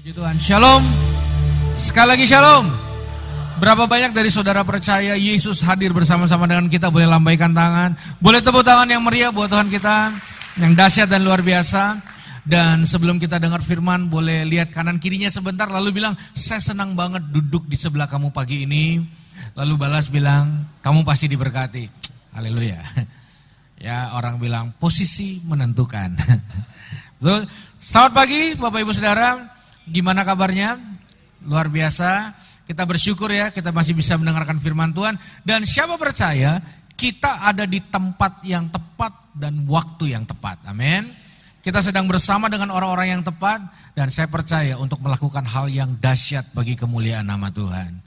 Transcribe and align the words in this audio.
Puji 0.00 0.16
Tuhan. 0.16 0.40
Shalom. 0.40 0.80
Sekali 1.76 2.16
lagi 2.16 2.24
shalom. 2.24 2.72
Berapa 3.60 3.84
banyak 3.84 4.16
dari 4.16 4.32
saudara 4.32 4.64
percaya 4.64 5.12
Yesus 5.12 5.60
hadir 5.60 5.92
bersama-sama 5.92 6.48
dengan 6.48 6.72
kita? 6.72 6.88
Boleh 6.88 7.04
lambaikan 7.04 7.52
tangan. 7.52 7.92
Boleh 8.16 8.40
tepuk 8.40 8.64
tangan 8.64 8.88
yang 8.88 9.04
meriah 9.04 9.28
buat 9.28 9.52
Tuhan 9.52 9.68
kita. 9.68 10.08
Yang 10.56 10.72
dahsyat 10.72 11.08
dan 11.12 11.20
luar 11.20 11.44
biasa. 11.44 12.00
Dan 12.48 12.88
sebelum 12.88 13.20
kita 13.20 13.36
dengar 13.36 13.60
firman, 13.60 14.08
boleh 14.08 14.48
lihat 14.48 14.72
kanan 14.72 14.96
kirinya 14.96 15.28
sebentar. 15.28 15.68
Lalu 15.68 16.00
bilang, 16.00 16.16
saya 16.32 16.64
senang 16.64 16.96
banget 16.96 17.20
duduk 17.28 17.68
di 17.68 17.76
sebelah 17.76 18.08
kamu 18.08 18.32
pagi 18.32 18.64
ini. 18.64 19.04
Lalu 19.52 19.76
balas 19.76 20.08
bilang, 20.08 20.64
kamu 20.80 21.04
pasti 21.04 21.28
diberkati. 21.28 21.84
Haleluya. 22.40 22.80
Ya 23.80 24.16
orang 24.16 24.40
bilang, 24.40 24.72
posisi 24.80 25.44
menentukan. 25.44 26.12
Betul? 27.20 27.44
Selamat 27.80 28.12
pagi 28.12 28.56
Bapak 28.56 28.80
Ibu 28.80 28.92
Saudara. 28.92 29.59
Gimana 29.90 30.22
kabarnya? 30.22 30.78
Luar 31.42 31.66
biasa. 31.66 32.32
Kita 32.64 32.86
bersyukur 32.86 33.34
ya, 33.34 33.50
kita 33.50 33.74
masih 33.74 33.98
bisa 33.98 34.14
mendengarkan 34.14 34.62
firman 34.62 34.94
Tuhan. 34.94 35.18
Dan 35.42 35.66
siapa 35.66 35.98
percaya, 35.98 36.62
kita 36.94 37.42
ada 37.42 37.66
di 37.66 37.82
tempat 37.82 38.46
yang 38.46 38.70
tepat 38.70 39.34
dan 39.34 39.66
waktu 39.66 40.14
yang 40.14 40.22
tepat. 40.22 40.62
Amin. 40.70 41.10
Kita 41.60 41.82
sedang 41.82 42.06
bersama 42.06 42.46
dengan 42.46 42.70
orang-orang 42.70 43.18
yang 43.18 43.22
tepat. 43.26 43.58
Dan 43.90 44.06
saya 44.06 44.30
percaya 44.30 44.78
untuk 44.78 45.02
melakukan 45.02 45.42
hal 45.50 45.66
yang 45.66 45.98
dahsyat 45.98 46.54
bagi 46.54 46.78
kemuliaan 46.78 47.26
nama 47.26 47.50
Tuhan. 47.50 47.98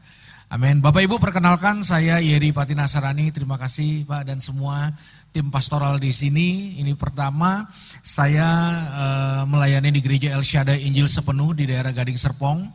Amin. 0.54 0.80
Bapak 0.80 1.04
Ibu 1.04 1.20
perkenalkan 1.20 1.84
saya 1.84 2.24
Yeri 2.24 2.56
Patinasarani. 2.56 3.34
Terima 3.36 3.60
kasih 3.60 4.08
Pak 4.08 4.32
dan 4.32 4.40
semua 4.40 4.94
tim 5.34 5.50
pastoral 5.50 5.98
di 5.98 6.14
sini. 6.14 6.78
Ini 6.78 6.94
pertama 6.94 7.66
saya 8.06 8.48
uh, 8.94 9.42
melayani 9.50 9.90
di 9.90 10.00
gereja 10.00 10.38
El 10.38 10.46
Shaddai 10.46 10.86
Injil 10.86 11.10
Sepenuh 11.10 11.58
di 11.58 11.66
daerah 11.66 11.90
Gading 11.90 12.22
Serpong. 12.22 12.70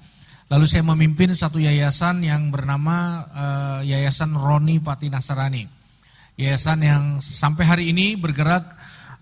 Lalu 0.51 0.65
saya 0.67 0.83
memimpin 0.83 1.31
satu 1.31 1.63
yayasan 1.63 2.27
yang 2.27 2.51
bernama 2.51 3.29
uh, 3.31 3.81
Yayasan 3.87 4.35
Roni 4.35 4.83
Pati 4.83 5.07
Nasarani. 5.07 5.69
Yayasan 6.35 6.83
yang 6.83 7.05
sampai 7.23 7.65
hari 7.69 7.85
ini 7.95 8.19
bergerak 8.19 8.65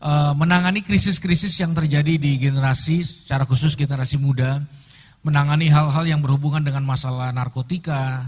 uh, 0.01 0.33
menangani 0.33 0.81
krisis-krisis 0.81 1.53
yang 1.61 1.75
terjadi 1.75 2.17
di 2.17 2.39
generasi, 2.41 3.05
secara 3.05 3.45
khusus 3.45 3.77
generasi 3.77 4.17
muda. 4.17 4.65
Menangani 5.27 5.67
hal-hal 5.67 6.07
yang 6.07 6.23
berhubungan 6.23 6.63
dengan 6.63 6.87
masalah 6.87 7.35
narkotika, 7.35 8.23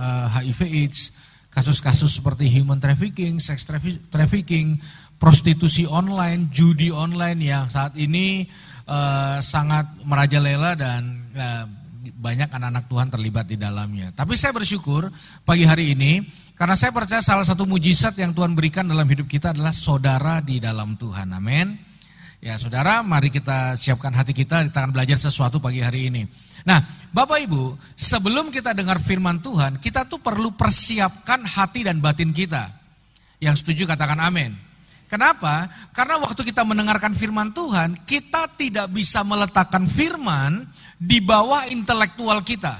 uh, 0.00 0.26
HIV 0.32 0.60
AIDS, 0.72 1.12
kasus-kasus 1.48 2.20
seperti 2.20 2.48
human 2.48 2.78
trafficking, 2.78 3.40
sex 3.40 3.64
trafficking, 4.12 4.78
prostitusi 5.18 5.88
online, 5.88 6.52
judi 6.52 6.94
online 6.94 7.40
yang 7.42 7.66
saat 7.66 7.98
ini 7.98 8.46
uh, 8.86 9.42
sangat 9.42 9.88
merajalela 10.06 10.78
dan 10.78 11.02
uh, 11.34 11.66
banyak 12.18 12.50
anak-anak 12.50 12.84
Tuhan 12.90 13.08
terlibat 13.10 13.46
di 13.46 13.56
dalamnya. 13.58 14.10
Tapi 14.14 14.34
saya 14.34 14.54
bersyukur 14.54 15.10
pagi 15.46 15.66
hari 15.66 15.94
ini 15.94 16.22
karena 16.58 16.74
saya 16.74 16.90
percaya 16.90 17.22
salah 17.22 17.46
satu 17.46 17.66
mujizat 17.66 18.18
yang 18.18 18.34
Tuhan 18.34 18.58
berikan 18.58 18.86
dalam 18.86 19.06
hidup 19.06 19.30
kita 19.30 19.54
adalah 19.54 19.70
saudara 19.70 20.42
di 20.42 20.58
dalam 20.58 20.98
Tuhan. 20.98 21.30
Amin. 21.30 21.87
Ya 22.38 22.54
saudara, 22.54 23.02
mari 23.02 23.34
kita 23.34 23.74
siapkan 23.74 24.14
hati 24.14 24.30
kita, 24.30 24.62
kita 24.70 24.78
akan 24.78 24.94
belajar 24.94 25.18
sesuatu 25.18 25.58
pagi 25.58 25.82
hari 25.82 26.06
ini. 26.06 26.22
Nah, 26.62 26.78
Bapak 27.10 27.42
Ibu, 27.42 27.74
sebelum 27.98 28.54
kita 28.54 28.78
dengar 28.78 29.02
firman 29.02 29.42
Tuhan, 29.42 29.82
kita 29.82 30.06
tuh 30.06 30.22
perlu 30.22 30.54
persiapkan 30.54 31.42
hati 31.42 31.82
dan 31.82 31.98
batin 31.98 32.30
kita. 32.30 32.70
Yang 33.42 33.66
setuju 33.66 33.90
katakan 33.90 34.22
amin. 34.22 34.54
Kenapa? 35.10 35.66
Karena 35.90 36.22
waktu 36.22 36.46
kita 36.46 36.62
mendengarkan 36.62 37.10
firman 37.10 37.50
Tuhan, 37.50 38.06
kita 38.06 38.54
tidak 38.54 38.86
bisa 38.94 39.26
meletakkan 39.26 39.82
firman 39.88 40.62
di 40.94 41.18
bawah 41.18 41.66
intelektual 41.74 42.38
kita. 42.46 42.78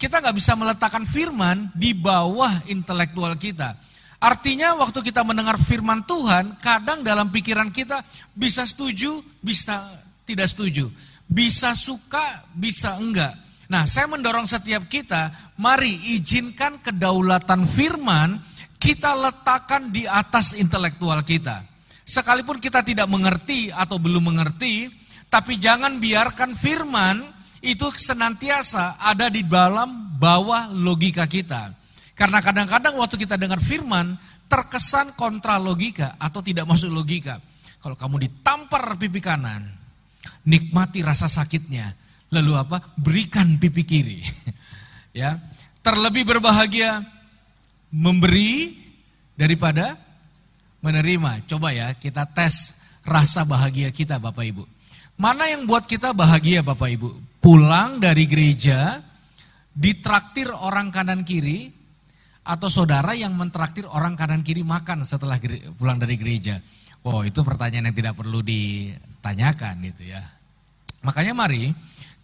Kita 0.00 0.18
nggak 0.18 0.34
bisa 0.34 0.58
meletakkan 0.58 1.06
firman 1.06 1.70
di 1.78 1.94
bawah 1.94 2.64
intelektual 2.66 3.38
kita. 3.38 3.76
Artinya 4.20 4.76
waktu 4.76 5.00
kita 5.00 5.24
mendengar 5.24 5.56
firman 5.56 6.04
Tuhan, 6.04 6.60
kadang 6.60 7.00
dalam 7.00 7.32
pikiran 7.32 7.72
kita 7.72 8.04
bisa 8.36 8.68
setuju, 8.68 9.08
bisa 9.40 9.80
tidak 10.28 10.52
setuju. 10.52 10.92
Bisa 11.24 11.72
suka, 11.72 12.44
bisa 12.52 13.00
enggak. 13.00 13.32
Nah 13.72 13.88
saya 13.88 14.12
mendorong 14.12 14.44
setiap 14.44 14.84
kita, 14.92 15.32
mari 15.56 15.88
izinkan 16.20 16.84
kedaulatan 16.84 17.64
firman 17.64 18.36
kita 18.76 19.16
letakkan 19.16 19.88
di 19.88 20.04
atas 20.04 20.52
intelektual 20.60 21.24
kita. 21.24 21.64
Sekalipun 22.04 22.60
kita 22.60 22.84
tidak 22.84 23.08
mengerti 23.08 23.72
atau 23.72 23.96
belum 23.96 24.34
mengerti, 24.34 24.90
tapi 25.32 25.56
jangan 25.56 25.96
biarkan 25.96 26.52
firman 26.52 27.22
itu 27.64 27.88
senantiasa 27.94 29.00
ada 29.00 29.32
di 29.32 29.46
dalam 29.46 30.18
bawah 30.18 30.68
logika 30.74 31.24
kita. 31.24 31.79
Karena 32.20 32.44
kadang-kadang 32.44 33.00
waktu 33.00 33.16
kita 33.16 33.40
dengar 33.40 33.56
firman, 33.64 34.12
terkesan 34.44 35.16
kontra 35.16 35.56
logika 35.56 36.20
atau 36.20 36.44
tidak 36.44 36.68
masuk 36.68 36.92
logika. 36.92 37.40
Kalau 37.80 37.96
kamu 37.96 38.28
ditampar 38.28 39.00
pipi 39.00 39.24
kanan, 39.24 39.64
nikmati 40.44 41.00
rasa 41.00 41.32
sakitnya. 41.32 41.96
Lalu 42.28 42.52
apa? 42.60 42.92
Berikan 43.00 43.56
pipi 43.56 43.88
kiri. 43.88 44.20
ya, 45.20 45.40
terlebih 45.80 46.28
berbahagia 46.28 47.00
memberi 47.88 48.76
daripada 49.32 49.96
menerima. 50.84 51.48
Coba 51.48 51.72
ya, 51.72 51.96
kita 51.96 52.28
tes 52.28 52.84
rasa 53.08 53.48
bahagia 53.48 53.88
kita 53.96 54.20
Bapak 54.20 54.44
Ibu. 54.44 54.68
Mana 55.16 55.48
yang 55.48 55.64
buat 55.64 55.88
kita 55.88 56.12
bahagia 56.12 56.60
Bapak 56.60 57.00
Ibu? 57.00 57.40
Pulang 57.40 57.96
dari 57.96 58.28
gereja, 58.28 59.00
ditraktir 59.72 60.52
orang 60.52 60.92
kanan 60.92 61.24
kiri, 61.24 61.79
atau 62.50 62.66
saudara 62.66 63.14
yang 63.14 63.30
mentraktir 63.38 63.86
orang 63.86 64.18
kanan 64.18 64.42
kiri 64.42 64.66
makan 64.66 65.06
setelah 65.06 65.38
pulang 65.78 66.02
dari 66.02 66.18
gereja? 66.18 66.58
Wow, 67.06 67.22
itu 67.22 67.46
pertanyaan 67.46 67.94
yang 67.94 67.96
tidak 67.96 68.18
perlu 68.18 68.42
ditanyakan 68.42 69.86
gitu 69.86 70.10
ya. 70.10 70.20
Makanya 71.06 71.32
mari 71.32 71.70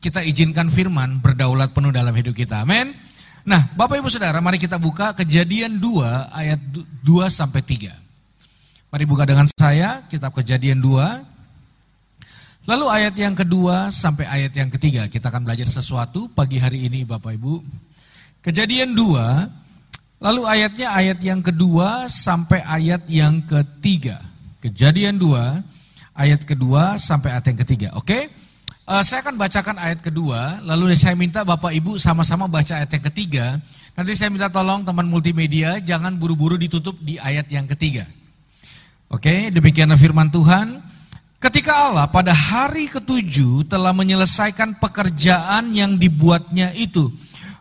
kita 0.03 0.27
izinkan 0.27 0.67
firman 0.69 1.23
berdaulat 1.23 1.71
penuh 1.71 1.95
dalam 1.95 2.13
hidup 2.13 2.35
kita. 2.35 2.67
Amin. 2.67 2.93
Nah, 3.47 3.71
Bapak 3.79 4.03
Ibu 4.03 4.11
Saudara, 4.11 4.43
mari 4.43 4.59
kita 4.59 4.77
buka 4.77 5.15
Kejadian 5.15 5.79
2 5.79 6.35
ayat 6.35 6.59
2 7.07 7.31
sampai 7.31 7.63
3. 7.63 7.95
Mari 8.91 9.05
buka 9.07 9.23
dengan 9.23 9.47
saya 9.55 10.03
kitab 10.11 10.35
Kejadian 10.35 10.83
2. 10.83 12.67
Lalu 12.67 12.87
ayat 12.91 13.15
yang 13.15 13.39
kedua 13.39 13.95
sampai 13.95 14.27
ayat 14.27 14.51
yang 14.51 14.67
ketiga 14.75 15.07
kita 15.07 15.31
akan 15.31 15.47
belajar 15.47 15.71
sesuatu 15.71 16.27
pagi 16.35 16.59
hari 16.59 16.91
ini 16.91 17.07
Bapak 17.07 17.39
Ibu. 17.39 17.63
Kejadian 18.43 18.99
2 18.99 19.66
Lalu 20.17 20.49
ayatnya 20.49 20.97
ayat 20.97 21.19
yang 21.21 21.45
kedua 21.45 22.09
sampai 22.09 22.65
ayat 22.65 23.05
yang 23.13 23.45
ketiga. 23.45 24.17
Kejadian 24.65 25.21
dua, 25.21 25.61
ayat 26.17 26.49
kedua 26.49 26.97
sampai 26.97 27.37
ayat 27.37 27.53
yang 27.53 27.61
ketiga. 27.61 27.89
Oke? 28.01 28.33
Uh, 28.87 29.03
saya 29.03 29.21
akan 29.21 29.35
bacakan 29.37 29.77
ayat 29.83 29.99
kedua, 29.99 30.63
lalu 30.63 30.95
saya 30.95 31.19
minta 31.19 31.43
Bapak 31.43 31.75
Ibu 31.75 31.99
sama-sama 31.99 32.47
baca 32.49 32.81
ayat 32.81 32.89
yang 32.97 33.05
ketiga. 33.13 33.47
Nanti 33.99 34.15
saya 34.17 34.33
minta 34.33 34.47
tolong 34.49 34.87
teman 34.87 35.05
multimedia 35.11 35.83
jangan 35.83 36.17
buru-buru 36.17 36.57
ditutup 36.57 36.97
di 37.03 37.19
ayat 37.19 37.51
yang 37.51 37.67
ketiga. 37.67 38.07
Oke, 39.13 39.53
demikian 39.53 39.91
firman 39.99 40.33
Tuhan. 40.33 40.81
Ketika 41.37 41.93
Allah 41.93 42.09
pada 42.09 42.33
hari 42.33 42.89
ketujuh 42.89 43.69
telah 43.69 43.93
menyelesaikan 43.93 44.81
pekerjaan 44.81 45.71
yang 45.77 46.01
dibuatnya 46.01 46.73
itu 46.73 47.13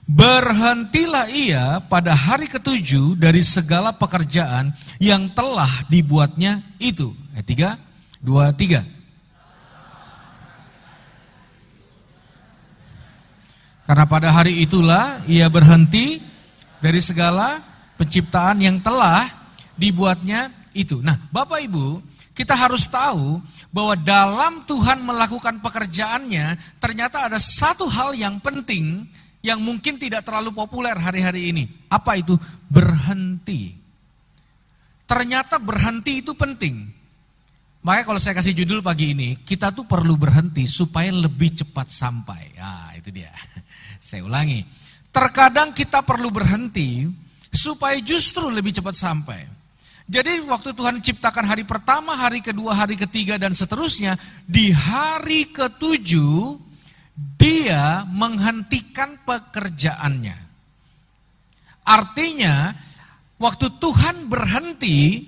Berhentilah 0.05 1.25
ia 1.33 1.81
pada 1.89 2.13
hari 2.13 2.45
ketujuh 2.45 3.17
dari 3.17 3.41
segala 3.41 3.89
pekerjaan 3.89 4.69
yang 5.01 5.25
telah 5.33 5.69
dibuatnya 5.89 6.61
itu. 6.77 7.09
Ayat 7.33 7.45
tiga, 7.49 7.69
dua, 8.21 8.53
tiga. 8.53 8.85
Karena 13.85 14.05
pada 14.05 14.29
hari 14.29 14.61
itulah 14.61 15.25
ia 15.25 15.49
berhenti 15.49 16.21
dari 16.81 17.01
segala 17.01 17.61
penciptaan 17.97 18.61
yang 18.61 18.77
telah 18.81 19.25
dibuatnya 19.73 20.53
itu. 20.77 21.01
Nah, 21.01 21.17
Bapak 21.33 21.65
Ibu, 21.65 22.01
kita 22.37 22.53
harus 22.53 22.85
tahu 22.85 23.41
bahwa 23.73 23.97
dalam 23.97 24.65
Tuhan 24.69 25.01
melakukan 25.01 25.61
pekerjaannya, 25.65 26.77
ternyata 26.77 27.25
ada 27.25 27.37
satu 27.41 27.89
hal 27.89 28.13
yang 28.13 28.37
penting 28.41 29.05
yang 29.45 29.61
mungkin 29.61 30.01
tidak 30.01 30.25
terlalu 30.25 30.57
populer 30.57 30.97
hari-hari 30.97 31.53
ini. 31.53 31.69
Apa 31.93 32.17
itu? 32.17 32.33
Berhenti. 32.65 33.77
Ternyata 35.05 35.61
berhenti 35.61 36.25
itu 36.25 36.33
penting. 36.33 36.89
Makanya 37.85 38.05
kalau 38.09 38.17
saya 38.17 38.41
kasih 38.41 38.57
judul 38.57 38.81
pagi 38.81 39.13
ini, 39.13 39.37
kita 39.45 39.69
tuh 39.69 39.85
perlu 39.85 40.17
berhenti 40.17 40.65
supaya 40.65 41.13
lebih 41.13 41.61
cepat 41.61 41.85
sampai. 41.85 42.57
Ah, 42.57 42.89
itu 42.97 43.13
dia. 43.13 43.29
Saya 44.01 44.25
ulangi. 44.25 44.65
Terkadang 45.13 45.69
kita 45.77 46.01
perlu 46.01 46.33
berhenti 46.33 47.05
supaya 47.53 47.93
justru 48.01 48.49
lebih 48.49 48.73
cepat 48.73 48.97
sampai. 48.97 49.45
Jadi 50.09 50.41
waktu 50.49 50.73
Tuhan 50.73 50.97
ciptakan 50.97 51.45
hari 51.45 51.61
pertama, 51.61 52.17
hari 52.17 52.41
kedua, 52.41 52.73
hari 52.73 52.97
ketiga 52.97 53.37
dan 53.37 53.53
seterusnya, 53.53 54.17
di 54.49 54.73
hari 54.73 55.53
ketujuh 55.53 56.64
dia 57.15 58.03
menghentikan 58.11 59.15
pekerjaannya. 59.23 60.35
Artinya, 61.85 62.75
waktu 63.39 63.67
Tuhan 63.79 64.27
berhenti, 64.27 65.23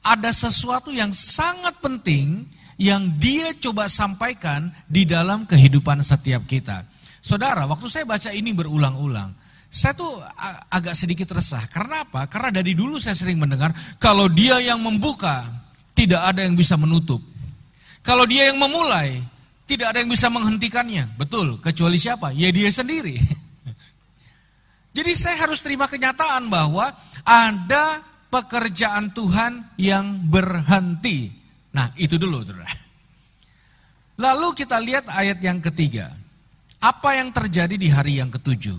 ada 0.00 0.32
sesuatu 0.32 0.88
yang 0.88 1.12
sangat 1.12 1.76
penting 1.84 2.48
yang 2.78 3.18
dia 3.18 3.52
coba 3.58 3.90
sampaikan 3.90 4.70
di 4.86 5.04
dalam 5.04 5.44
kehidupan 5.44 6.00
setiap 6.00 6.46
kita. 6.46 6.86
Saudara, 7.18 7.66
waktu 7.66 7.90
saya 7.90 8.06
baca 8.06 8.30
ini 8.30 8.54
berulang-ulang, 8.54 9.34
saya 9.68 9.92
tuh 9.92 10.22
agak 10.72 10.96
sedikit 10.96 11.28
resah. 11.36 11.60
Karena 11.68 12.08
apa? 12.08 12.24
Karena 12.30 12.62
dari 12.62 12.72
dulu 12.72 12.96
saya 12.96 13.18
sering 13.18 13.36
mendengar, 13.36 13.74
kalau 14.00 14.30
dia 14.30 14.56
yang 14.64 14.80
membuka, 14.80 15.44
tidak 15.92 16.24
ada 16.24 16.46
yang 16.46 16.56
bisa 16.56 16.78
menutup. 16.78 17.20
Kalau 18.00 18.24
dia 18.24 18.48
yang 18.48 18.56
memulai, 18.56 19.20
tidak 19.68 19.92
ada 19.92 19.98
yang 20.00 20.08
bisa 20.08 20.32
menghentikannya. 20.32 21.04
Betul, 21.20 21.60
kecuali 21.60 22.00
siapa? 22.00 22.32
Ya 22.32 22.48
dia 22.48 22.72
sendiri. 22.72 23.20
Jadi 24.96 25.12
saya 25.12 25.44
harus 25.44 25.60
terima 25.60 25.84
kenyataan 25.84 26.48
bahwa 26.48 26.88
ada 27.28 28.00
pekerjaan 28.32 29.12
Tuhan 29.12 29.76
yang 29.76 30.24
berhenti. 30.24 31.28
Nah, 31.76 31.92
itu 32.00 32.16
dulu, 32.16 32.40
Saudara. 32.40 32.72
Lalu 34.18 34.48
kita 34.56 34.80
lihat 34.80 35.04
ayat 35.12 35.38
yang 35.44 35.60
ketiga. 35.60 36.16
Apa 36.80 37.20
yang 37.20 37.28
terjadi 37.34 37.74
di 37.76 37.92
hari 37.92 38.18
yang 38.18 38.32
ketujuh? 38.32 38.74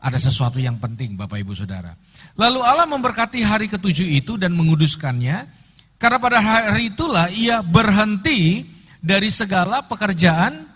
Ada 0.00 0.30
sesuatu 0.30 0.62
yang 0.62 0.78
penting 0.78 1.18
Bapak 1.18 1.42
Ibu 1.42 1.56
Saudara. 1.56 1.90
Lalu 2.38 2.60
Allah 2.62 2.86
memberkati 2.86 3.42
hari 3.42 3.66
ketujuh 3.66 4.06
itu 4.22 4.38
dan 4.38 4.54
menguduskannya. 4.54 5.66
Karena 5.96 6.18
pada 6.20 6.38
hari 6.38 6.92
itulah 6.92 7.26
ia 7.32 7.64
berhenti 7.64 8.75
dari 9.00 9.28
segala 9.28 9.84
pekerjaan 9.84 10.66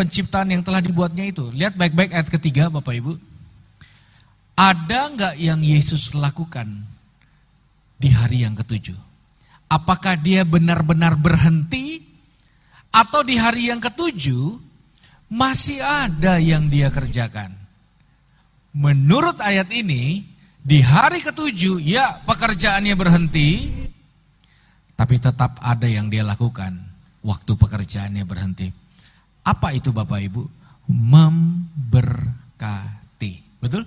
penciptaan 0.00 0.48
yang 0.48 0.62
telah 0.64 0.80
dibuatnya 0.80 1.28
itu. 1.28 1.52
Lihat 1.52 1.76
baik-baik 1.76 2.16
ayat 2.16 2.28
ketiga 2.32 2.72
Bapak 2.72 2.96
Ibu. 2.96 3.12
Ada 4.56 5.12
nggak 5.12 5.34
yang 5.40 5.60
Yesus 5.60 6.12
lakukan 6.16 6.68
di 8.00 8.08
hari 8.12 8.44
yang 8.44 8.56
ketujuh? 8.56 8.96
Apakah 9.70 10.16
dia 10.16 10.44
benar-benar 10.44 11.16
berhenti 11.16 12.02
atau 12.90 13.22
di 13.22 13.38
hari 13.38 13.70
yang 13.70 13.78
ketujuh 13.78 14.58
masih 15.30 15.80
ada 15.80 16.36
yang 16.40 16.66
dia 16.68 16.88
kerjakan? 16.88 17.56
Menurut 18.76 19.40
ayat 19.40 19.70
ini, 19.72 20.26
di 20.60 20.84
hari 20.84 21.24
ketujuh 21.24 21.80
ya 21.80 22.20
pekerjaannya 22.28 22.94
berhenti, 22.98 23.50
tapi 24.92 25.16
tetap 25.16 25.56
ada 25.64 25.88
yang 25.88 26.12
dia 26.12 26.20
lakukan 26.20 26.89
waktu 27.24 27.52
pekerjaannya 27.56 28.24
berhenti. 28.24 28.72
Apa 29.44 29.72
itu 29.72 29.92
Bapak 29.92 30.20
Ibu? 30.20 30.42
Memberkati. 30.90 32.42
Betul? 33.60 33.86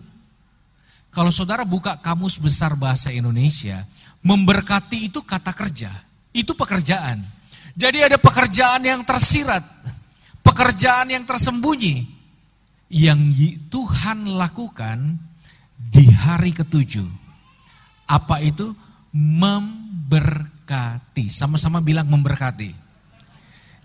Kalau 1.14 1.30
saudara 1.30 1.62
buka 1.62 2.02
kamus 2.02 2.42
besar 2.42 2.74
bahasa 2.74 3.14
Indonesia, 3.14 3.86
Memberkati 4.24 5.12
itu 5.12 5.20
kata 5.20 5.52
kerja, 5.52 5.92
itu 6.32 6.56
pekerjaan. 6.56 7.20
Jadi 7.76 8.08
ada 8.08 8.16
pekerjaan 8.16 8.80
yang 8.80 9.04
tersirat, 9.04 9.60
pekerjaan 10.40 11.12
yang 11.12 11.28
tersembunyi, 11.28 12.08
yang 12.88 13.20
Tuhan 13.68 14.32
lakukan 14.40 15.20
di 15.76 16.08
hari 16.08 16.56
ketujuh. 16.56 17.04
Apa 18.08 18.40
itu? 18.40 18.72
Memberkati. 19.12 20.08
Sama-sama 21.28 21.84
bilang 21.84 22.08
memberkati. 22.08 22.83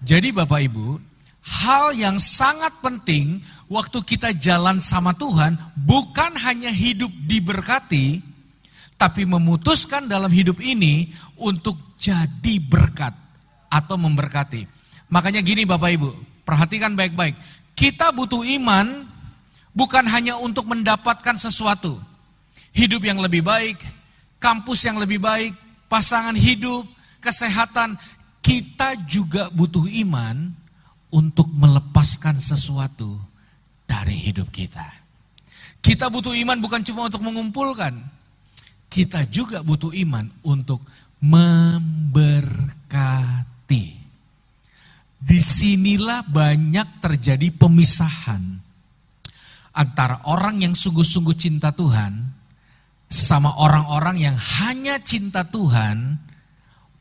Jadi 0.03 0.31
Bapak 0.31 0.63
Ibu, 0.63 0.99
hal 1.43 1.97
yang 1.99 2.17
sangat 2.23 2.71
penting 2.79 3.43
waktu 3.67 3.99
kita 4.07 4.31
jalan 4.39 4.79
sama 4.79 5.11
Tuhan 5.17 5.59
bukan 5.75 6.39
hanya 6.39 6.71
hidup 6.71 7.11
diberkati, 7.27 8.23
tapi 8.95 9.23
memutuskan 9.27 10.07
dalam 10.07 10.31
hidup 10.31 10.59
ini 10.63 11.11
untuk 11.39 11.79
jadi 11.99 12.63
berkat 12.63 13.15
atau 13.71 13.99
memberkati. 13.99 14.67
Makanya 15.11 15.43
gini 15.43 15.67
Bapak 15.67 15.91
Ibu, 15.99 16.11
perhatikan 16.47 16.95
baik-baik. 16.95 17.35
Kita 17.75 18.11
butuh 18.11 18.43
iman 18.59 19.07
bukan 19.75 20.05
hanya 20.11 20.39
untuk 20.39 20.67
mendapatkan 20.67 21.35
sesuatu. 21.39 21.99
Hidup 22.75 23.03
yang 23.03 23.19
lebih 23.19 23.43
baik, 23.43 23.79
kampus 24.39 24.87
yang 24.87 24.99
lebih 24.99 25.19
baik, 25.19 25.55
pasangan 25.91 26.35
hidup, 26.35 26.87
kesehatan. 27.23 27.99
Kita 28.49 28.97
juga 29.05 29.53
butuh 29.53 29.85
iman 30.09 30.49
untuk 31.13 31.53
melepaskan 31.53 32.41
sesuatu 32.41 33.21
dari 33.85 34.17
hidup 34.17 34.49
kita. 34.49 34.89
Kita 35.85 36.09
butuh 36.09 36.33
iman 36.33 36.57
bukan 36.57 36.81
cuma 36.81 37.13
untuk 37.13 37.21
mengumpulkan, 37.29 37.93
kita 38.89 39.29
juga 39.29 39.61
butuh 39.61 39.93
iman 39.93 40.33
untuk 40.49 40.81
memberkati. 41.21 42.17
Di 45.19 45.41
sinilah 45.45 46.25
banyak 46.25 47.05
terjadi 47.05 47.53
pemisahan 47.53 48.65
antara 49.77 50.25
orang 50.25 50.65
yang 50.65 50.73
sungguh-sungguh 50.73 51.37
cinta 51.37 51.69
Tuhan 51.77 52.33
sama 53.13 53.61
orang-orang 53.61 54.25
yang 54.25 54.37
hanya 54.37 54.97
cinta 55.05 55.45
Tuhan 55.45 56.28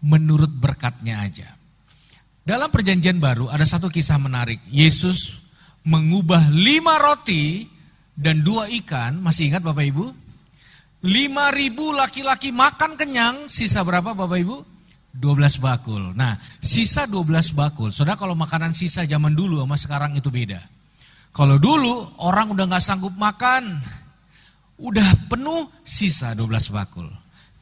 menurut 0.04 0.50
berkatnya 0.50 1.22
aja. 1.24 1.58
Dalam 2.48 2.72
perjanjian 2.72 3.20
baru 3.20 3.52
ada 3.52 3.68
satu 3.68 3.92
kisah 3.92 4.16
menarik. 4.22 4.64
Yesus 4.72 5.52
mengubah 5.84 6.48
lima 6.52 6.96
roti 6.96 7.68
dan 8.16 8.40
dua 8.42 8.72
ikan. 8.84 9.20
Masih 9.20 9.52
ingat 9.52 9.64
Bapak 9.64 9.84
Ibu? 9.84 10.06
Lima 11.06 11.54
ribu 11.54 11.94
laki-laki 11.94 12.50
makan 12.50 12.98
kenyang, 12.98 13.52
sisa 13.52 13.86
berapa 13.86 14.16
Bapak 14.16 14.40
Ibu? 14.42 14.58
12 15.18 15.58
bakul. 15.58 16.14
Nah, 16.14 16.38
sisa 16.62 17.10
12 17.10 17.58
bakul. 17.58 17.90
Saudara 17.90 18.16
kalau 18.18 18.38
makanan 18.38 18.72
sisa 18.78 19.02
zaman 19.04 19.34
dulu 19.34 19.66
sama 19.66 19.78
sekarang 19.78 20.12
itu 20.14 20.30
beda. 20.30 20.62
Kalau 21.34 21.58
dulu 21.58 22.18
orang 22.22 22.54
udah 22.54 22.66
gak 22.70 22.86
sanggup 22.86 23.14
makan, 23.18 23.82
udah 24.78 25.10
penuh 25.30 25.70
sisa 25.82 26.34
12 26.38 26.74
bakul. 26.74 27.10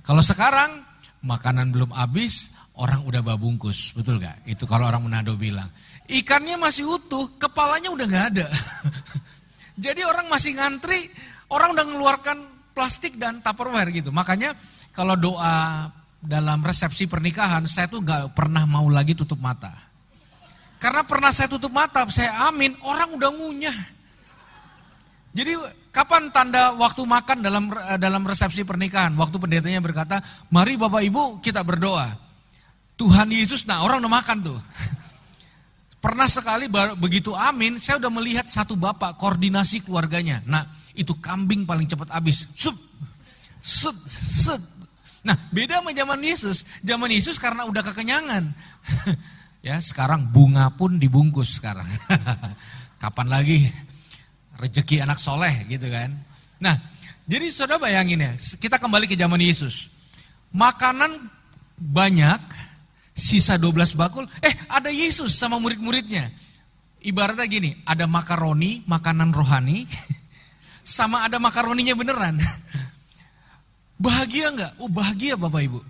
Kalau 0.03 0.23
sekarang 0.23 0.83
makanan 1.25 1.73
belum 1.73 1.91
habis, 1.91 2.53
orang 2.77 3.01
udah 3.03 3.25
babungkus, 3.25 3.91
betul 3.97 4.21
gak? 4.21 4.45
Itu 4.45 4.69
kalau 4.69 4.85
orang 4.85 5.01
Manado 5.03 5.33
bilang. 5.33 5.67
Ikannya 6.05 6.61
masih 6.61 6.85
utuh, 6.85 7.33
kepalanya 7.41 7.89
udah 7.89 8.05
gak 8.05 8.25
ada. 8.37 8.47
Jadi 9.89 10.05
orang 10.05 10.29
masih 10.29 10.55
ngantri, 10.55 11.09
orang 11.49 11.73
udah 11.75 11.85
ngeluarkan 11.89 12.37
plastik 12.71 13.17
dan 13.17 13.41
tupperware 13.41 13.91
gitu. 13.91 14.13
Makanya 14.13 14.55
kalau 14.95 15.19
doa 15.19 15.89
dalam 16.23 16.59
resepsi 16.63 17.05
pernikahan, 17.11 17.67
saya 17.67 17.91
tuh 17.91 17.99
nggak 17.99 18.31
pernah 18.31 18.63
mau 18.63 18.87
lagi 18.87 19.11
tutup 19.17 19.37
mata. 19.39 19.71
Karena 20.79 21.03
pernah 21.03 21.31
saya 21.31 21.51
tutup 21.51 21.71
mata, 21.71 22.07
saya 22.07 22.47
amin, 22.47 22.71
orang 22.83 23.15
udah 23.15 23.29
ngunyah. 23.31 23.77
Jadi 25.35 25.51
kapan 25.95 26.27
tanda 26.35 26.75
waktu 26.75 27.07
makan 27.07 27.39
dalam 27.39 27.71
dalam 27.95 28.27
resepsi 28.27 28.67
pernikahan? 28.67 29.15
Waktu 29.15 29.39
pendetanya 29.39 29.79
berkata, 29.79 30.19
mari 30.51 30.75
Bapak 30.75 30.99
Ibu 31.07 31.39
kita 31.39 31.63
berdoa. 31.63 32.11
Tuhan 32.99 33.31
Yesus, 33.31 33.63
nah 33.63 33.83
orang 33.83 34.03
udah 34.03 34.11
makan 34.11 34.37
tuh. 34.43 34.59
Pernah 36.03 36.27
sekali 36.29 36.67
begitu 36.99 37.31
amin, 37.33 37.79
saya 37.79 37.97
udah 37.97 38.11
melihat 38.13 38.45
satu 38.45 38.77
bapak 38.77 39.17
koordinasi 39.17 39.81
keluarganya. 39.81 40.37
Nah 40.45 40.61
itu 40.93 41.17
kambing 41.17 41.65
paling 41.65 41.89
cepat 41.89 42.13
habis. 42.13 42.45
Sup, 42.53 42.77
set, 43.57 43.97
set. 44.05 44.61
Nah 45.25 45.33
beda 45.49 45.81
sama 45.81 45.97
zaman 45.97 46.21
Yesus. 46.21 46.61
Zaman 46.85 47.09
Yesus 47.09 47.41
karena 47.41 47.65
udah 47.65 47.81
kekenyangan. 47.81 48.53
ya 49.67 49.81
sekarang 49.81 50.29
bunga 50.29 50.69
pun 50.77 51.01
dibungkus 51.01 51.57
sekarang. 51.57 51.89
Kapan 53.01 53.27
lagi 53.27 53.65
rezeki 54.59 55.03
anak 55.03 55.19
soleh 55.19 55.53
gitu 55.67 55.87
kan. 55.91 56.11
Nah 56.59 56.75
jadi 57.25 57.49
saudara 57.49 57.81
bayangin 57.81 58.21
ya, 58.21 58.31
kita 58.37 58.77
kembali 58.77 59.09
ke 59.09 59.17
zaman 59.17 59.41
Yesus. 59.41 59.97
Makanan 60.53 61.09
banyak, 61.73 62.37
sisa 63.17 63.57
12 63.57 63.97
bakul, 63.97 64.29
eh 64.45 64.53
ada 64.69 64.93
Yesus 64.93 65.33
sama 65.33 65.57
murid-muridnya. 65.57 66.29
Ibaratnya 67.01 67.45
gini, 67.49 67.71
ada 67.89 68.05
makaroni, 68.05 68.85
makanan 68.85 69.33
rohani, 69.33 69.89
sama 70.85 71.25
ada 71.25 71.41
makaroninya 71.41 71.97
beneran. 71.97 72.37
Bahagia 74.05 74.53
nggak? 74.53 74.71
Oh 74.77 74.91
bahagia 74.91 75.33
Bapak 75.33 75.65
Ibu. 75.65 75.81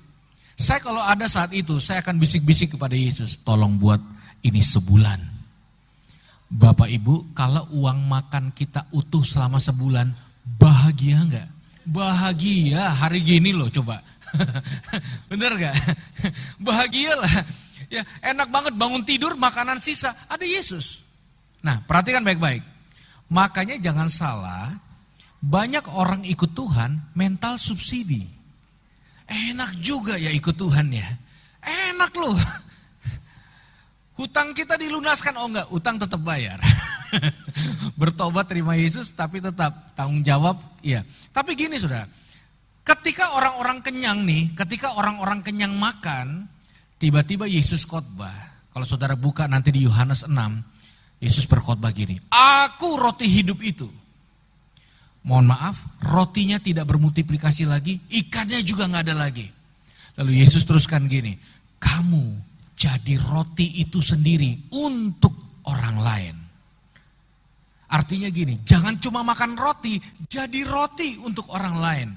Saya 0.56 0.80
kalau 0.80 1.04
ada 1.04 1.28
saat 1.28 1.52
itu, 1.52 1.84
saya 1.84 2.00
akan 2.00 2.16
bisik-bisik 2.16 2.80
kepada 2.80 2.96
Yesus, 2.96 3.44
tolong 3.44 3.76
buat 3.76 4.00
ini 4.40 4.64
sebulan. 4.64 5.35
Bapak 6.46 6.88
Ibu, 6.88 7.34
kalau 7.34 7.66
uang 7.74 8.06
makan 8.06 8.54
kita 8.54 8.86
utuh 8.94 9.26
selama 9.26 9.58
sebulan, 9.58 10.14
bahagia 10.46 11.26
nggak? 11.26 11.48
Bahagia, 11.86 12.94
hari 12.94 13.22
gini 13.22 13.54
loh 13.54 13.70
coba. 13.70 14.02
Bener 15.30 15.54
gak? 15.58 15.76
Bahagia 16.66 17.14
lah. 17.14 17.36
Ya, 17.94 18.02
enak 18.26 18.50
banget 18.50 18.74
bangun 18.74 19.06
tidur, 19.06 19.38
makanan 19.38 19.78
sisa, 19.78 20.10
ada 20.26 20.42
Yesus. 20.42 21.06
Nah, 21.62 21.82
perhatikan 21.86 22.26
baik-baik. 22.26 22.66
Makanya 23.30 23.78
jangan 23.78 24.10
salah, 24.10 24.74
banyak 25.42 25.86
orang 25.94 26.26
ikut 26.26 26.58
Tuhan 26.58 27.14
mental 27.14 27.62
subsidi. 27.62 28.26
Enak 29.26 29.78
juga 29.82 30.18
ya 30.18 30.30
ikut 30.34 30.58
Tuhan 30.58 30.90
ya. 30.94 31.10
Enak 31.62 32.14
loh. 32.18 32.34
Hutang 34.16 34.56
kita 34.56 34.80
dilunaskan, 34.80 35.36
oh 35.36 35.48
enggak, 35.52 35.68
hutang 35.68 36.00
tetap 36.00 36.24
bayar. 36.24 36.56
Bertobat 38.00 38.48
terima 38.48 38.80
Yesus 38.80 39.12
tapi 39.12 39.44
tetap 39.44 39.92
tanggung 39.92 40.24
jawab, 40.24 40.56
iya. 40.80 41.04
Tapi 41.36 41.52
gini 41.52 41.76
sudah, 41.76 42.08
ketika 42.88 43.36
orang-orang 43.36 43.84
kenyang 43.84 44.24
nih, 44.24 44.56
ketika 44.56 44.96
orang-orang 44.96 45.44
kenyang 45.44 45.76
makan, 45.76 46.48
tiba-tiba 46.96 47.44
Yesus 47.44 47.84
khotbah. 47.84 48.56
Kalau 48.72 48.88
saudara 48.88 49.20
buka 49.20 49.48
nanti 49.52 49.72
di 49.72 49.84
Yohanes 49.84 50.28
6, 50.28 50.36
Yesus 51.20 51.48
berkhotbah 51.48 51.92
gini, 51.96 52.20
aku 52.32 53.00
roti 53.00 53.28
hidup 53.28 53.60
itu. 53.64 53.88
Mohon 55.26 55.58
maaf, 55.58 55.90
rotinya 56.06 56.62
tidak 56.62 56.86
bermultiplikasi 56.86 57.66
lagi, 57.66 57.98
ikannya 58.14 58.62
juga 58.62 58.86
nggak 58.86 59.04
ada 59.10 59.16
lagi. 59.16 59.48
Lalu 60.22 60.44
Yesus 60.44 60.64
teruskan 60.64 61.10
gini, 61.10 61.36
kamu 61.82 62.55
jadi 62.86 63.18
roti 63.18 63.82
itu 63.82 63.98
sendiri 63.98 64.70
untuk 64.78 65.34
orang 65.66 65.98
lain. 65.98 66.36
Artinya 67.90 68.30
gini, 68.30 68.62
jangan 68.62 69.02
cuma 69.02 69.26
makan 69.26 69.58
roti, 69.58 69.98
jadi 70.30 70.62
roti 70.70 71.18
untuk 71.26 71.50
orang 71.50 71.76
lain. 71.82 72.10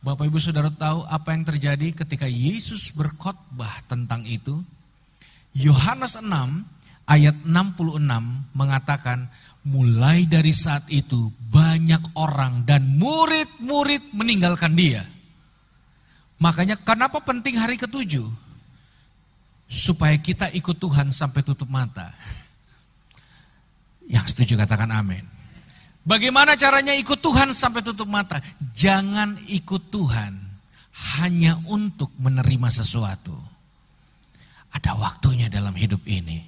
Bapak 0.00 0.30
Ibu 0.30 0.38
Saudara 0.38 0.70
tahu 0.70 1.02
apa 1.10 1.34
yang 1.34 1.42
terjadi 1.42 1.90
ketika 1.92 2.30
Yesus 2.30 2.94
berkhotbah 2.94 3.82
tentang 3.90 4.22
itu? 4.30 4.62
Yohanes 5.58 6.22
6 6.22 6.30
ayat 7.10 7.36
66 7.42 8.54
mengatakan, 8.54 9.26
mulai 9.66 10.24
dari 10.30 10.54
saat 10.54 10.86
itu 10.86 11.34
banyak 11.50 12.14
orang 12.14 12.62
dan 12.62 12.86
murid-murid 12.94 14.14
meninggalkan 14.14 14.72
dia. 14.78 15.02
Makanya 16.38 16.78
kenapa 16.80 17.20
penting 17.20 17.58
hari 17.58 17.76
ketujuh? 17.76 18.49
Supaya 19.70 20.18
kita 20.18 20.50
ikut 20.50 20.74
Tuhan 20.82 21.14
sampai 21.14 21.46
tutup 21.46 21.70
mata. 21.70 22.10
Yang 24.10 24.34
setuju 24.34 24.58
katakan 24.58 24.90
amin. 24.90 25.22
Bagaimana 26.02 26.58
caranya 26.58 26.90
ikut 26.98 27.22
Tuhan 27.22 27.54
sampai 27.54 27.86
tutup 27.86 28.10
mata? 28.10 28.42
Jangan 28.74 29.38
ikut 29.46 29.94
Tuhan 29.94 30.34
hanya 31.22 31.54
untuk 31.70 32.10
menerima 32.18 32.66
sesuatu. 32.66 33.38
Ada 34.74 34.98
waktunya 34.98 35.46
dalam 35.46 35.72
hidup 35.78 36.02
ini. 36.10 36.42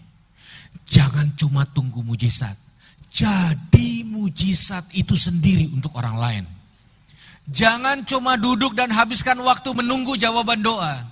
Jangan 0.91 1.39
cuma 1.39 1.63
tunggu 1.71 2.03
mujizat. 2.03 2.59
Jadi 3.07 4.03
mujizat 4.03 4.91
itu 4.99 5.15
sendiri 5.15 5.71
untuk 5.71 5.95
orang 5.95 6.17
lain. 6.19 6.45
Jangan 7.47 8.03
cuma 8.03 8.35
duduk 8.35 8.75
dan 8.75 8.91
habiskan 8.91 9.39
waktu 9.47 9.71
menunggu 9.75 10.19
jawaban 10.19 10.59
doa. 10.59 11.07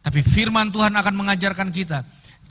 Tapi 0.00 0.20
firman 0.24 0.72
Tuhan 0.72 0.96
akan 0.96 1.14
mengajarkan 1.14 1.68
kita, 1.68 2.04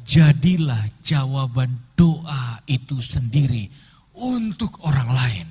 jadilah 0.06 0.82
jawaban 1.02 1.74
doa 1.98 2.62
itu 2.70 3.02
sendiri 3.02 3.70
untuk 4.18 4.78
orang 4.86 5.10
lain. 5.10 5.48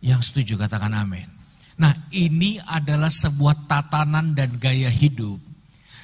Yang 0.00 0.32
setuju 0.32 0.66
katakan 0.66 0.94
amin. 0.94 1.26
Nah 1.80 1.92
ini 2.12 2.60
adalah 2.60 3.08
sebuah 3.08 3.66
tatanan 3.66 4.36
dan 4.36 4.60
gaya 4.60 4.92
hidup 4.92 5.40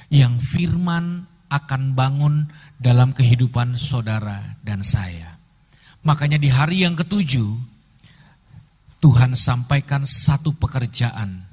yang 0.09 0.41
firman 0.41 1.27
akan 1.47 1.95
bangun 1.95 2.51
dalam 2.75 3.15
kehidupan 3.15 3.79
saudara 3.79 4.57
dan 4.65 4.83
saya. 4.83 5.39
Makanya 6.03 6.39
di 6.39 6.51
hari 6.51 6.83
yang 6.83 6.95
ketujuh, 6.95 7.55
Tuhan 9.03 9.37
sampaikan 9.37 10.03
satu 10.03 10.55
pekerjaan 10.57 11.45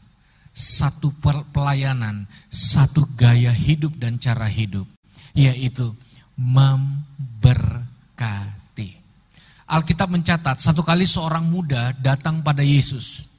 satu 0.54 1.10
pelayanan, 1.50 2.30
satu 2.48 3.02
gaya 3.18 3.50
hidup 3.50 3.98
dan 3.98 4.16
cara 4.22 4.46
hidup, 4.46 4.86
yaitu 5.34 5.90
memberkati. 6.38 7.82
Alkitab 9.66 10.14
mencatat 10.14 10.62
satu 10.62 10.86
kali 10.86 11.02
seorang 11.04 11.50
muda 11.50 11.90
datang 11.98 12.38
pada 12.46 12.62
Yesus 12.62 13.34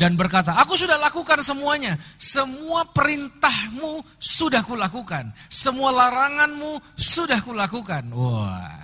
dan 0.00 0.16
berkata, 0.16 0.56
aku 0.56 0.80
sudah 0.80 0.96
lakukan 0.96 1.44
semuanya, 1.44 1.92
semua 2.16 2.88
perintahmu 2.88 4.00
sudah 4.16 4.64
kulakukan, 4.64 5.28
semua 5.52 5.92
laranganmu 5.92 6.80
sudah 6.96 7.36
kulakukan. 7.44 8.08
Wah, 8.16 8.80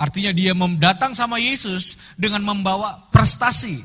artinya 0.00 0.32
dia 0.32 0.56
datang 0.80 1.12
sama 1.12 1.36
Yesus 1.36 2.16
dengan 2.16 2.40
membawa 2.40 3.04
prestasi, 3.12 3.84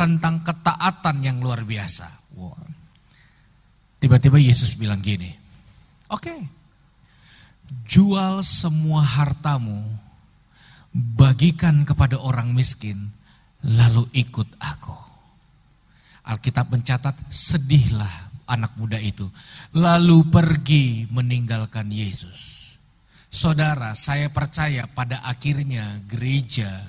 tentang 0.00 0.40
ketaatan 0.40 1.20
yang 1.20 1.44
luar 1.44 1.60
biasa. 1.60 2.08
Wow. 2.32 2.56
Tiba-tiba 4.00 4.40
Yesus 4.40 4.72
bilang 4.80 5.04
gini, 5.04 5.28
oke, 6.08 6.24
okay, 6.24 6.40
jual 7.84 8.40
semua 8.40 9.04
hartamu, 9.04 9.84
bagikan 10.96 11.84
kepada 11.84 12.16
orang 12.16 12.56
miskin, 12.56 13.12
lalu 13.60 14.08
ikut 14.16 14.48
aku. 14.56 14.96
Alkitab 16.24 16.72
mencatat, 16.72 17.12
sedihlah 17.28 18.32
anak 18.48 18.72
muda 18.80 18.96
itu, 18.96 19.28
lalu 19.76 20.24
pergi 20.32 21.04
meninggalkan 21.12 21.92
Yesus. 21.92 22.72
Saudara, 23.28 23.92
saya 23.92 24.32
percaya 24.32 24.88
pada 24.88 25.20
akhirnya 25.28 26.00
gereja 26.08 26.82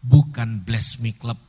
bukan 0.00 0.64
bless 0.64 0.98
me 1.04 1.12
club 1.12 1.45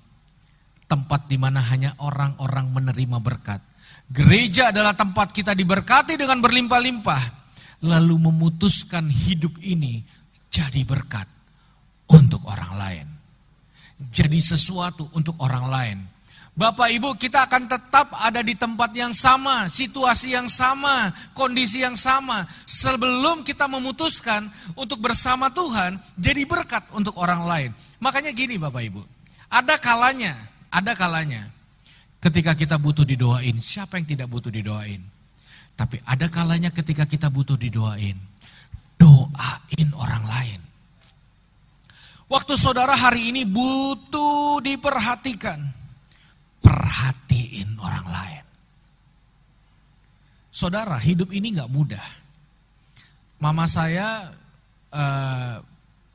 tempat 0.88 1.28
di 1.28 1.36
mana 1.36 1.60
hanya 1.68 1.94
orang-orang 2.00 2.72
menerima 2.72 3.20
berkat. 3.20 3.62
Gereja 4.08 4.72
adalah 4.72 4.96
tempat 4.96 5.36
kita 5.36 5.52
diberkati 5.52 6.16
dengan 6.16 6.40
berlimpah-limpah, 6.40 7.24
lalu 7.84 8.16
memutuskan 8.32 9.12
hidup 9.12 9.52
ini 9.60 10.02
jadi 10.48 10.88
berkat 10.88 11.28
untuk 12.08 12.48
orang 12.48 12.74
lain. 12.80 13.08
Jadi 14.08 14.40
sesuatu 14.40 15.12
untuk 15.12 15.36
orang 15.44 15.66
lain. 15.68 15.98
Bapak 16.58 16.90
Ibu 16.90 17.22
kita 17.22 17.46
akan 17.46 17.70
tetap 17.70 18.10
ada 18.18 18.42
di 18.42 18.58
tempat 18.58 18.90
yang 18.98 19.14
sama, 19.14 19.70
situasi 19.70 20.34
yang 20.34 20.50
sama, 20.50 21.14
kondisi 21.38 21.86
yang 21.86 21.94
sama. 21.94 22.50
Sebelum 22.66 23.46
kita 23.46 23.70
memutuskan 23.70 24.50
untuk 24.74 24.98
bersama 24.98 25.54
Tuhan 25.54 26.02
jadi 26.18 26.50
berkat 26.50 26.82
untuk 26.98 27.14
orang 27.22 27.46
lain. 27.46 27.70
Makanya 28.02 28.34
gini 28.34 28.58
Bapak 28.58 28.82
Ibu, 28.90 29.06
ada 29.54 29.78
kalanya 29.78 30.34
ada 30.78 30.94
kalanya 30.94 31.50
ketika 32.22 32.54
kita 32.54 32.78
butuh 32.78 33.02
didoain, 33.02 33.58
siapa 33.58 33.98
yang 33.98 34.06
tidak 34.06 34.30
butuh 34.30 34.54
didoain? 34.54 35.02
Tapi 35.74 35.98
ada 36.06 36.30
kalanya 36.30 36.70
ketika 36.70 37.10
kita 37.10 37.34
butuh 37.34 37.58
didoain, 37.58 38.18
doain 39.02 39.90
orang 39.98 40.26
lain. 40.26 40.62
Waktu 42.30 42.54
saudara 42.60 42.94
hari 42.94 43.34
ini 43.34 43.50
butuh 43.50 44.62
diperhatikan, 44.62 45.58
perhatiin 46.62 47.78
orang 47.82 48.06
lain. 48.06 48.46
Saudara, 50.54 50.98
hidup 50.98 51.30
ini 51.34 51.54
nggak 51.54 51.70
mudah. 51.70 52.06
Mama 53.38 53.70
saya, 53.70 54.34
uh, 54.90 55.62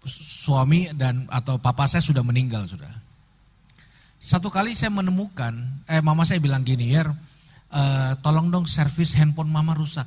suami 0.06 0.90
dan 0.98 1.30
atau 1.30 1.62
papa 1.62 1.86
saya 1.86 2.02
sudah 2.02 2.26
meninggal 2.26 2.66
sudah. 2.66 3.01
Satu 4.22 4.54
kali 4.54 4.70
saya 4.70 4.94
menemukan, 4.94 5.50
eh 5.90 5.98
mama 5.98 6.22
saya 6.22 6.38
bilang 6.38 6.62
gini, 6.62 6.94
ya, 6.94 7.10
tolong 8.22 8.54
dong 8.54 8.70
servis 8.70 9.18
handphone 9.18 9.50
mama 9.50 9.74
rusak. 9.74 10.06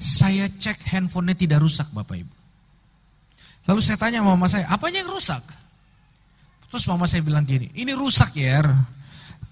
Saya 0.00 0.48
cek 0.48 0.88
handphonenya 0.96 1.36
tidak 1.36 1.60
rusak 1.60 1.92
Bapak 1.92 2.24
Ibu. 2.24 2.34
Lalu 3.68 3.80
saya 3.84 4.00
tanya 4.00 4.24
mama 4.24 4.48
saya, 4.48 4.64
apanya 4.72 5.04
yang 5.04 5.12
rusak? 5.12 5.44
Terus 6.72 6.88
mama 6.88 7.04
saya 7.04 7.20
bilang 7.20 7.44
gini, 7.44 7.68
ini 7.76 7.92
rusak 7.92 8.32
ya, 8.32 8.64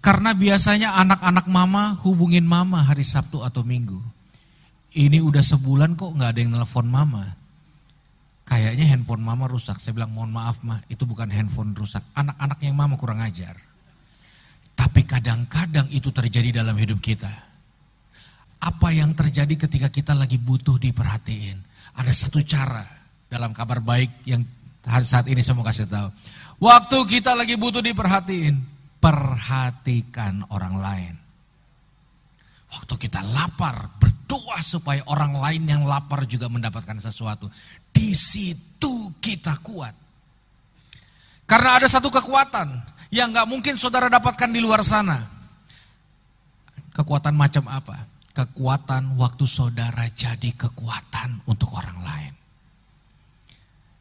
karena 0.00 0.32
biasanya 0.32 0.96
anak-anak 1.04 1.44
mama 1.44 2.00
hubungin 2.00 2.48
mama 2.48 2.80
hari 2.80 3.04
Sabtu 3.04 3.44
atau 3.44 3.60
Minggu. 3.60 4.00
Ini 4.96 5.20
udah 5.20 5.44
sebulan 5.44 6.00
kok 6.00 6.16
nggak 6.16 6.30
ada 6.32 6.40
yang 6.40 6.56
nelfon 6.56 6.88
mama 6.88 7.43
kayaknya 8.44 8.88
handphone 8.92 9.24
mama 9.24 9.48
rusak. 9.48 9.80
Saya 9.80 9.96
bilang 9.96 10.12
mohon 10.12 10.30
maaf 10.30 10.60
mah, 10.62 10.84
itu 10.92 11.04
bukan 11.08 11.28
handphone 11.32 11.74
rusak. 11.74 12.04
Anak-anak 12.14 12.58
yang 12.62 12.76
mama 12.76 12.94
kurang 13.00 13.20
ajar. 13.24 13.56
Tapi 14.76 15.02
kadang-kadang 15.08 15.88
itu 15.90 16.12
terjadi 16.12 16.62
dalam 16.62 16.76
hidup 16.76 17.00
kita. 17.00 17.30
Apa 18.64 18.88
yang 18.96 19.12
terjadi 19.12 19.68
ketika 19.68 19.88
kita 19.92 20.12
lagi 20.16 20.40
butuh 20.40 20.80
diperhatiin? 20.80 21.60
Ada 22.00 22.12
satu 22.12 22.40
cara 22.42 22.84
dalam 23.28 23.52
kabar 23.52 23.84
baik 23.84 24.24
yang 24.24 24.40
saat 25.04 25.28
ini 25.28 25.40
saya 25.40 25.56
mau 25.56 25.66
kasih 25.66 25.88
tahu. 25.88 26.08
Waktu 26.64 26.98
kita 27.06 27.36
lagi 27.36 27.60
butuh 27.60 27.84
diperhatiin, 27.84 28.54
perhatikan 28.98 30.48
orang 30.48 30.74
lain. 30.80 31.14
Waktu 32.72 32.94
kita 32.98 33.20
lapar, 33.20 34.00
berdoa 34.25 34.59
supaya 34.64 35.04
orang 35.12 35.37
lain 35.37 35.69
yang 35.69 35.83
lapar 35.85 36.25
juga 36.25 36.49
mendapatkan 36.49 36.97
sesuatu. 36.97 37.52
di 37.95 38.16
situ 38.16 39.12
kita 39.21 39.54
kuat. 39.62 39.95
Karena 41.45 41.76
ada 41.78 41.87
satu 41.87 42.09
kekuatan 42.09 42.73
yang 43.12 43.31
nggak 43.31 43.47
mungkin 43.47 43.76
saudara 43.76 44.09
dapatkan 44.09 44.49
di 44.49 44.59
luar 44.64 44.81
sana. 44.81 45.21
Kekuatan 46.97 47.37
macam 47.37 47.69
apa? 47.69 48.09
Kekuatan 48.35 49.14
waktu 49.21 49.45
saudara 49.47 50.09
jadi 50.11 50.57
kekuatan 50.57 51.45
untuk 51.47 51.71
orang 51.76 51.99
lain. 52.02 52.33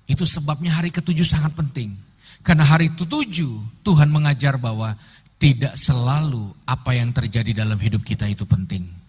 Itu 0.07 0.25
sebabnya 0.25 0.73
hari 0.79 0.89
ketujuh 0.89 1.27
sangat 1.27 1.53
penting. 1.53 1.93
Karena 2.41 2.65
hari 2.65 2.89
ketujuh 2.95 3.83
Tuhan 3.85 4.09
mengajar 4.09 4.57
bahwa 4.57 4.95
tidak 5.37 5.75
selalu 5.75 6.55
apa 6.65 6.95
yang 6.95 7.11
terjadi 7.11 7.61
dalam 7.61 7.77
hidup 7.77 8.01
kita 8.01 8.25
itu 8.25 8.47
penting. 8.47 9.02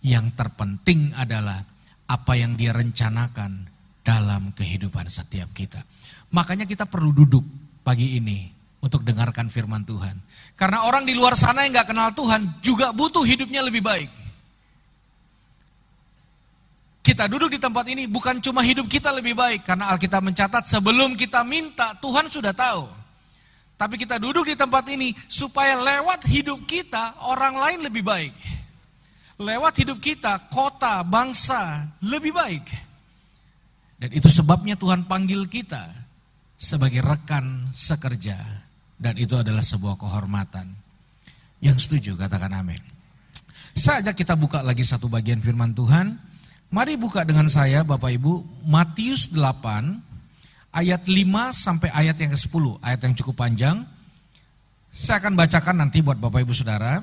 Yang 0.00 0.32
terpenting 0.32 1.12
adalah 1.12 1.60
apa 2.08 2.32
yang 2.34 2.56
dia 2.56 2.72
rencanakan 2.72 3.68
dalam 4.00 4.50
kehidupan 4.56 5.06
setiap 5.06 5.52
kita. 5.52 5.84
Makanya 6.32 6.64
kita 6.64 6.88
perlu 6.88 7.12
duduk 7.12 7.44
pagi 7.84 8.16
ini 8.16 8.48
untuk 8.80 9.04
dengarkan 9.04 9.52
firman 9.52 9.84
Tuhan. 9.84 10.16
Karena 10.56 10.88
orang 10.88 11.04
di 11.04 11.12
luar 11.12 11.36
sana 11.36 11.64
yang 11.64 11.76
gak 11.80 11.92
kenal 11.92 12.10
Tuhan 12.16 12.60
juga 12.64 12.90
butuh 12.96 13.22
hidupnya 13.24 13.60
lebih 13.60 13.84
baik. 13.84 14.10
Kita 17.00 17.26
duduk 17.28 17.56
di 17.56 17.58
tempat 17.60 17.88
ini 17.88 18.04
bukan 18.04 18.38
cuma 18.44 18.60
hidup 18.60 18.84
kita 18.88 19.12
lebih 19.12 19.32
baik. 19.36 19.64
Karena 19.64 19.92
Alkitab 19.92 20.20
mencatat 20.20 20.64
sebelum 20.68 21.16
kita 21.16 21.44
minta 21.44 21.96
Tuhan 22.00 22.28
sudah 22.28 22.52
tahu. 22.52 22.88
Tapi 23.80 23.96
kita 23.96 24.20
duduk 24.20 24.44
di 24.44 24.52
tempat 24.52 24.84
ini 24.92 25.16
supaya 25.24 25.72
lewat 25.80 26.28
hidup 26.28 26.60
kita 26.68 27.16
orang 27.24 27.56
lain 27.56 27.78
lebih 27.88 28.04
baik. 28.04 28.32
Lewat 29.40 29.72
hidup 29.80 30.04
kita 30.04 30.36
kota, 30.52 31.00
bangsa 31.00 31.88
lebih 32.04 32.36
baik. 32.36 32.68
Dan 33.96 34.12
itu 34.12 34.28
sebabnya 34.28 34.76
Tuhan 34.76 35.08
panggil 35.08 35.48
kita 35.48 35.80
sebagai 36.60 37.00
rekan 37.00 37.64
sekerja. 37.72 38.36
Dan 39.00 39.16
itu 39.16 39.40
adalah 39.40 39.64
sebuah 39.64 39.96
kehormatan. 39.96 40.68
Yang 41.64 41.88
setuju 41.88 42.20
katakan 42.20 42.52
amin. 42.52 42.80
Saya 43.72 44.04
ajak 44.04 44.20
kita 44.20 44.36
buka 44.36 44.60
lagi 44.60 44.84
satu 44.84 45.08
bagian 45.08 45.40
firman 45.40 45.72
Tuhan. 45.72 46.20
Mari 46.68 47.00
buka 47.00 47.24
dengan 47.24 47.48
saya 47.48 47.80
Bapak 47.80 48.12
Ibu 48.12 48.44
Matius 48.68 49.32
8 49.32 50.76
ayat 50.76 51.02
5 51.08 51.16
sampai 51.56 51.88
ayat 51.96 52.16
yang 52.20 52.36
ke-10. 52.36 52.64
Ayat 52.84 53.00
yang 53.08 53.14
cukup 53.16 53.40
panjang. 53.40 53.88
Saya 54.92 55.24
akan 55.24 55.32
bacakan 55.32 55.80
nanti 55.80 56.04
buat 56.04 56.20
Bapak 56.20 56.44
Ibu 56.44 56.52
Saudara. 56.52 57.00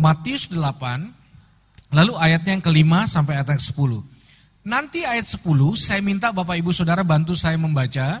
Matius 0.00 0.48
8 0.48 1.23
lalu 1.94 2.18
ayatnya 2.18 2.58
yang 2.58 2.64
kelima 2.64 3.06
sampai 3.06 3.38
ayat 3.38 3.54
yang 3.54 3.62
ke-10. 3.62 3.90
Nanti 4.66 5.00
ayat 5.06 5.24
10 5.28 5.46
saya 5.78 6.00
minta 6.02 6.34
Bapak 6.34 6.58
Ibu 6.58 6.74
Saudara 6.74 7.06
bantu 7.06 7.38
saya 7.38 7.54
membaca 7.54 8.20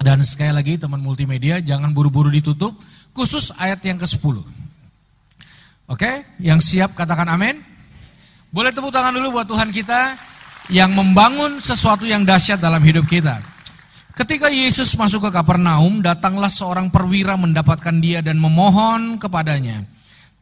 dan 0.00 0.18
sekali 0.24 0.50
lagi 0.56 0.74
teman 0.80 1.02
multimedia 1.04 1.60
jangan 1.60 1.92
buru-buru 1.92 2.32
ditutup 2.32 2.72
khusus 3.12 3.52
ayat 3.60 3.84
yang 3.84 4.00
ke-10. 4.00 4.40
Oke, 5.84 6.24
yang 6.40 6.64
siap 6.64 6.96
katakan 6.96 7.28
amin. 7.28 7.60
Boleh 8.48 8.72
tepuk 8.72 8.88
tangan 8.88 9.12
dulu 9.12 9.36
buat 9.36 9.46
Tuhan 9.50 9.68
kita 9.68 10.16
yang 10.72 10.94
membangun 10.96 11.60
sesuatu 11.60 12.08
yang 12.08 12.24
dahsyat 12.24 12.56
dalam 12.56 12.80
hidup 12.80 13.04
kita. 13.04 13.42
Ketika 14.14 14.46
Yesus 14.46 14.94
masuk 14.94 15.26
ke 15.26 15.30
Kapernaum, 15.34 15.98
datanglah 15.98 16.46
seorang 16.46 16.86
perwira 16.86 17.34
mendapatkan 17.34 17.98
dia 17.98 18.22
dan 18.22 18.38
memohon 18.38 19.18
kepadanya. 19.18 19.82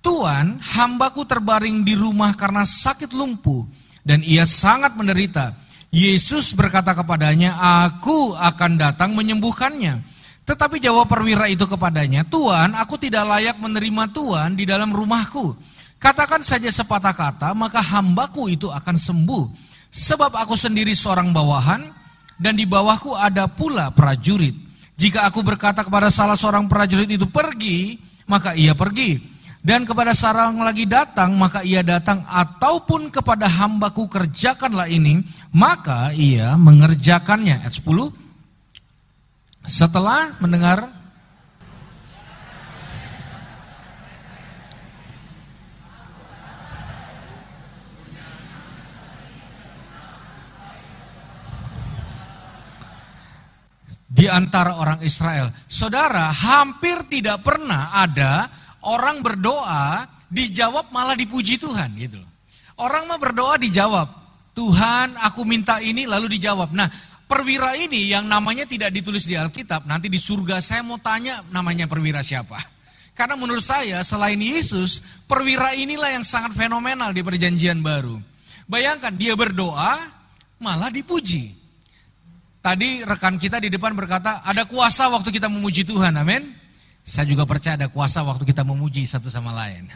Tuhan, 0.02 0.58
hambaku 0.58 1.22
terbaring 1.22 1.86
di 1.86 1.94
rumah 1.94 2.34
karena 2.34 2.66
sakit 2.66 3.14
lumpuh 3.14 3.62
dan 4.02 4.20
ia 4.26 4.42
sangat 4.42 4.98
menderita. 4.98 5.54
Yesus 5.92 6.56
berkata 6.58 6.96
kepadanya, 6.96 7.54
aku 7.86 8.34
akan 8.34 8.80
datang 8.80 9.14
menyembuhkannya. 9.14 10.02
Tetapi 10.42 10.82
jawab 10.82 11.06
perwira 11.06 11.46
itu 11.46 11.68
kepadanya, 11.70 12.26
Tuhan, 12.26 12.74
aku 12.74 12.98
tidak 12.98 13.28
layak 13.28 13.56
menerima 13.62 14.10
Tuhan 14.10 14.58
di 14.58 14.66
dalam 14.66 14.90
rumahku. 14.90 15.54
Katakan 16.02 16.42
saja 16.42 16.66
sepatah 16.66 17.14
kata, 17.14 17.54
maka 17.54 17.78
hambaku 17.78 18.50
itu 18.50 18.66
akan 18.66 18.96
sembuh. 18.98 19.44
Sebab 19.92 20.34
aku 20.34 20.58
sendiri 20.58 20.96
seorang 20.98 21.30
bawahan, 21.30 21.86
dan 22.42 22.58
di 22.58 22.66
bawahku 22.66 23.14
ada 23.14 23.46
pula 23.46 23.94
prajurit. 23.94 24.56
Jika 24.98 25.28
aku 25.30 25.46
berkata 25.46 25.86
kepada 25.86 26.10
salah 26.10 26.34
seorang 26.34 26.66
prajurit 26.66 27.06
itu 27.06 27.28
pergi, 27.30 28.02
maka 28.26 28.58
ia 28.58 28.74
pergi. 28.74 29.31
Dan 29.62 29.86
kepada 29.86 30.10
sarang 30.10 30.58
lagi 30.58 30.90
datang, 30.90 31.38
maka 31.38 31.62
ia 31.62 31.86
datang. 31.86 32.26
Ataupun 32.26 33.14
kepada 33.14 33.46
hambaku 33.46 34.10
kerjakanlah 34.10 34.90
ini, 34.90 35.22
maka 35.54 36.10
ia 36.18 36.58
mengerjakannya. 36.58 37.62
Ayat 37.62 37.70
10. 37.70 38.10
Setelah 39.62 40.34
mendengar 40.42 40.90
di 54.10 54.26
antara 54.26 54.74
orang 54.74 54.98
Israel. 55.06 55.54
Saudara, 55.70 56.34
hampir 56.34 57.06
tidak 57.06 57.46
pernah 57.46 57.94
ada 57.94 58.61
orang 58.86 59.22
berdoa 59.22 60.06
dijawab 60.32 60.88
malah 60.90 61.14
dipuji 61.14 61.60
Tuhan 61.60 61.92
gitu 62.00 62.18
loh. 62.18 62.30
Orang 62.80 63.06
mah 63.06 63.20
berdoa 63.20 63.60
dijawab. 63.60 64.08
Tuhan 64.52 65.16
aku 65.16 65.48
minta 65.48 65.80
ini 65.80 66.04
lalu 66.04 66.36
dijawab. 66.36 66.76
Nah 66.76 66.88
perwira 67.24 67.72
ini 67.80 68.12
yang 68.12 68.28
namanya 68.28 68.68
tidak 68.68 68.92
ditulis 68.92 69.24
di 69.24 69.36
Alkitab. 69.36 69.88
Nanti 69.88 70.12
di 70.12 70.20
surga 70.20 70.60
saya 70.60 70.84
mau 70.84 71.00
tanya 71.00 71.40
namanya 71.48 71.88
perwira 71.88 72.20
siapa. 72.20 72.56
Karena 73.18 73.36
menurut 73.36 73.64
saya 73.64 74.00
selain 74.04 74.40
Yesus 74.40 75.24
perwira 75.28 75.72
inilah 75.76 76.16
yang 76.16 76.24
sangat 76.24 76.56
fenomenal 76.56 77.12
di 77.12 77.20
perjanjian 77.24 77.80
baru. 77.80 78.16
Bayangkan 78.68 79.12
dia 79.16 79.36
berdoa 79.36 80.00
malah 80.60 80.88
dipuji. 80.88 81.52
Tadi 82.62 83.02
rekan 83.02 83.36
kita 83.42 83.58
di 83.58 83.68
depan 83.68 83.90
berkata 83.98 84.40
ada 84.46 84.62
kuasa 84.64 85.10
waktu 85.10 85.34
kita 85.34 85.50
memuji 85.50 85.82
Tuhan 85.82 86.14
amin. 86.14 86.61
Saya 87.02 87.26
juga 87.26 87.42
percaya 87.42 87.74
ada 87.74 87.90
kuasa 87.90 88.22
waktu 88.22 88.46
kita 88.46 88.62
memuji 88.62 89.02
satu 89.04 89.26
sama 89.26 89.50
lain. 89.50 89.90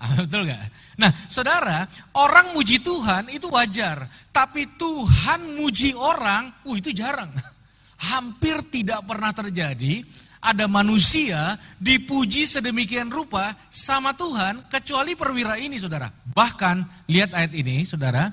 Betul 0.18 0.48
gak? 0.48 0.62
Nah 0.96 1.10
saudara, 1.28 1.84
orang 2.16 2.54
muji 2.56 2.80
Tuhan 2.80 3.28
itu 3.34 3.50
wajar. 3.52 4.06
Tapi 4.30 4.64
Tuhan 4.78 5.58
muji 5.58 5.92
orang, 5.92 6.48
uh 6.64 6.76
itu 6.78 6.94
jarang. 6.94 7.28
Hampir 8.10 8.64
tidak 8.72 9.04
pernah 9.04 9.28
terjadi 9.34 10.00
ada 10.40 10.64
manusia 10.64 11.60
dipuji 11.76 12.48
sedemikian 12.48 13.12
rupa 13.12 13.52
sama 13.68 14.16
Tuhan 14.16 14.64
kecuali 14.72 15.12
perwira 15.12 15.60
ini 15.60 15.76
saudara. 15.76 16.08
Bahkan 16.32 17.06
lihat 17.12 17.36
ayat 17.36 17.52
ini 17.52 17.84
saudara. 17.84 18.32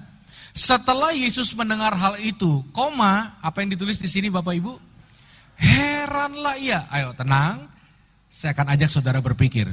Setelah 0.58 1.14
Yesus 1.14 1.54
mendengar 1.54 1.94
hal 1.94 2.18
itu, 2.18 2.66
koma, 2.74 3.38
apa 3.46 3.62
yang 3.62 3.78
ditulis 3.78 4.02
di 4.02 4.10
sini 4.10 4.34
Bapak 4.34 4.58
Ibu? 4.58 4.74
Heranlah 5.54 6.58
ia. 6.58 6.82
Ayo 6.90 7.14
tenang. 7.14 7.77
Saya 8.38 8.54
akan 8.54 8.70
ajak 8.78 8.94
saudara 8.94 9.18
berpikir, 9.18 9.66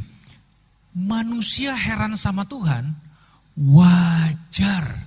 manusia 0.97 1.77
heran 1.77 2.17
sama 2.17 2.49
Tuhan, 2.49 2.97
wajar. 3.61 5.05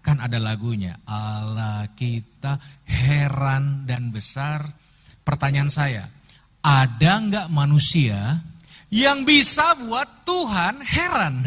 Kan 0.00 0.24
ada 0.24 0.40
lagunya, 0.40 0.96
Allah 1.04 1.84
kita 1.92 2.56
heran 2.88 3.84
dan 3.84 4.08
besar. 4.08 4.64
Pertanyaan 5.20 5.68
saya, 5.68 6.08
ada 6.64 7.12
nggak 7.20 7.52
manusia 7.52 8.40
yang 8.88 9.28
bisa 9.28 9.84
buat 9.84 10.24
Tuhan 10.24 10.80
heran? 10.80 11.44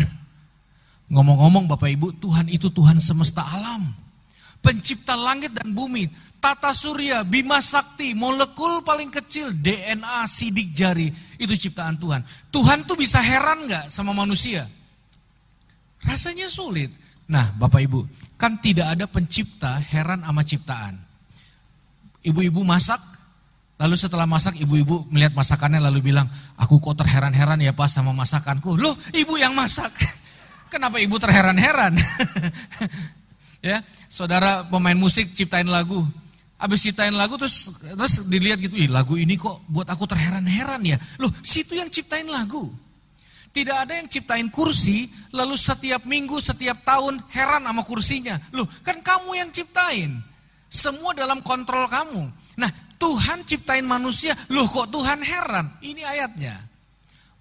Ngomong-ngomong 1.09 1.65
Bapak 1.73 1.89
Ibu, 1.89 2.21
Tuhan 2.21 2.53
itu 2.53 2.69
Tuhan 2.69 3.01
semesta 3.01 3.41
alam. 3.41 3.97
Pencipta 4.61 5.17
langit 5.17 5.57
dan 5.57 5.73
bumi, 5.73 6.05
tata 6.37 6.69
surya, 6.69 7.25
bima 7.25 7.65
sakti, 7.65 8.13
molekul 8.13 8.85
paling 8.85 9.09
kecil, 9.09 9.57
DNA, 9.57 10.21
sidik 10.29 10.77
jari, 10.77 11.09
itu 11.37 11.53
ciptaan 11.53 11.97
Tuhan. 11.97 12.21
Tuhan 12.49 12.85
tuh 12.85 12.97
bisa 12.97 13.21
heran 13.21 13.65
nggak 13.69 13.89
sama 13.89 14.13
manusia? 14.13 14.65
Rasanya 16.05 16.49
sulit. 16.49 16.89
Nah 17.27 17.51
Bapak 17.57 17.81
Ibu, 17.83 17.99
kan 18.39 18.57
tidak 18.61 18.93
ada 18.93 19.05
pencipta 19.09 19.81
heran 19.81 20.23
sama 20.23 20.41
ciptaan. 20.45 20.95
Ibu-ibu 22.23 22.61
masak, 22.63 22.99
lalu 23.79 23.95
setelah 23.95 24.27
masak 24.27 24.59
ibu-ibu 24.59 25.07
melihat 25.11 25.35
masakannya 25.35 25.79
lalu 25.79 26.11
bilang, 26.11 26.27
aku 26.59 26.79
kok 26.79 27.03
terheran-heran 27.03 27.59
ya 27.59 27.73
pas 27.75 27.91
sama 27.91 28.11
masakanku. 28.15 28.79
Loh 28.79 28.95
ibu 29.15 29.35
yang 29.35 29.55
masak, 29.57 29.91
kenapa 30.73 31.01
ibu 31.03 31.15
terheran-heran? 31.19 31.95
ya, 33.69 33.83
saudara 34.07 34.67
pemain 34.67 34.97
musik 34.97 35.31
ciptain 35.35 35.67
lagu, 35.67 36.03
Abis 36.57 36.89
ciptain 36.89 37.13
lagu 37.13 37.37
terus 37.37 37.69
terus 37.77 38.25
dilihat 38.25 38.57
gitu, 38.57 38.73
ih 38.73 38.89
lagu 38.89 39.13
ini 39.13 39.37
kok 39.37 39.61
buat 39.69 39.85
aku 39.85 40.09
terheran-heran 40.09 40.81
ya. 40.81 40.97
Loh, 41.21 41.29
situ 41.45 41.77
yang 41.77 41.85
ciptain 41.93 42.25
lagu. 42.25 42.73
Tidak 43.53 43.77
ada 43.77 43.93
yang 43.93 44.09
ciptain 44.09 44.49
kursi, 44.49 45.09
lalu 45.33 45.53
setiap 45.53 46.05
minggu, 46.05 46.37
setiap 46.41 46.81
tahun 46.81 47.21
heran 47.29 47.65
sama 47.65 47.81
kursinya. 47.85 48.37
Loh, 48.53 48.65
kan 48.81 49.01
kamu 49.01 49.37
yang 49.37 49.49
ciptain. 49.53 50.17
Semua 50.69 51.13
dalam 51.13 51.45
kontrol 51.45 51.85
kamu. 51.89 52.29
Nah, 52.57 52.69
Tuhan 52.97 53.45
ciptain 53.45 53.85
manusia, 53.85 54.33
loh 54.49 54.65
kok 54.65 54.89
Tuhan 54.89 55.21
heran? 55.21 55.77
Ini 55.85 56.01
ayatnya. 56.05 56.57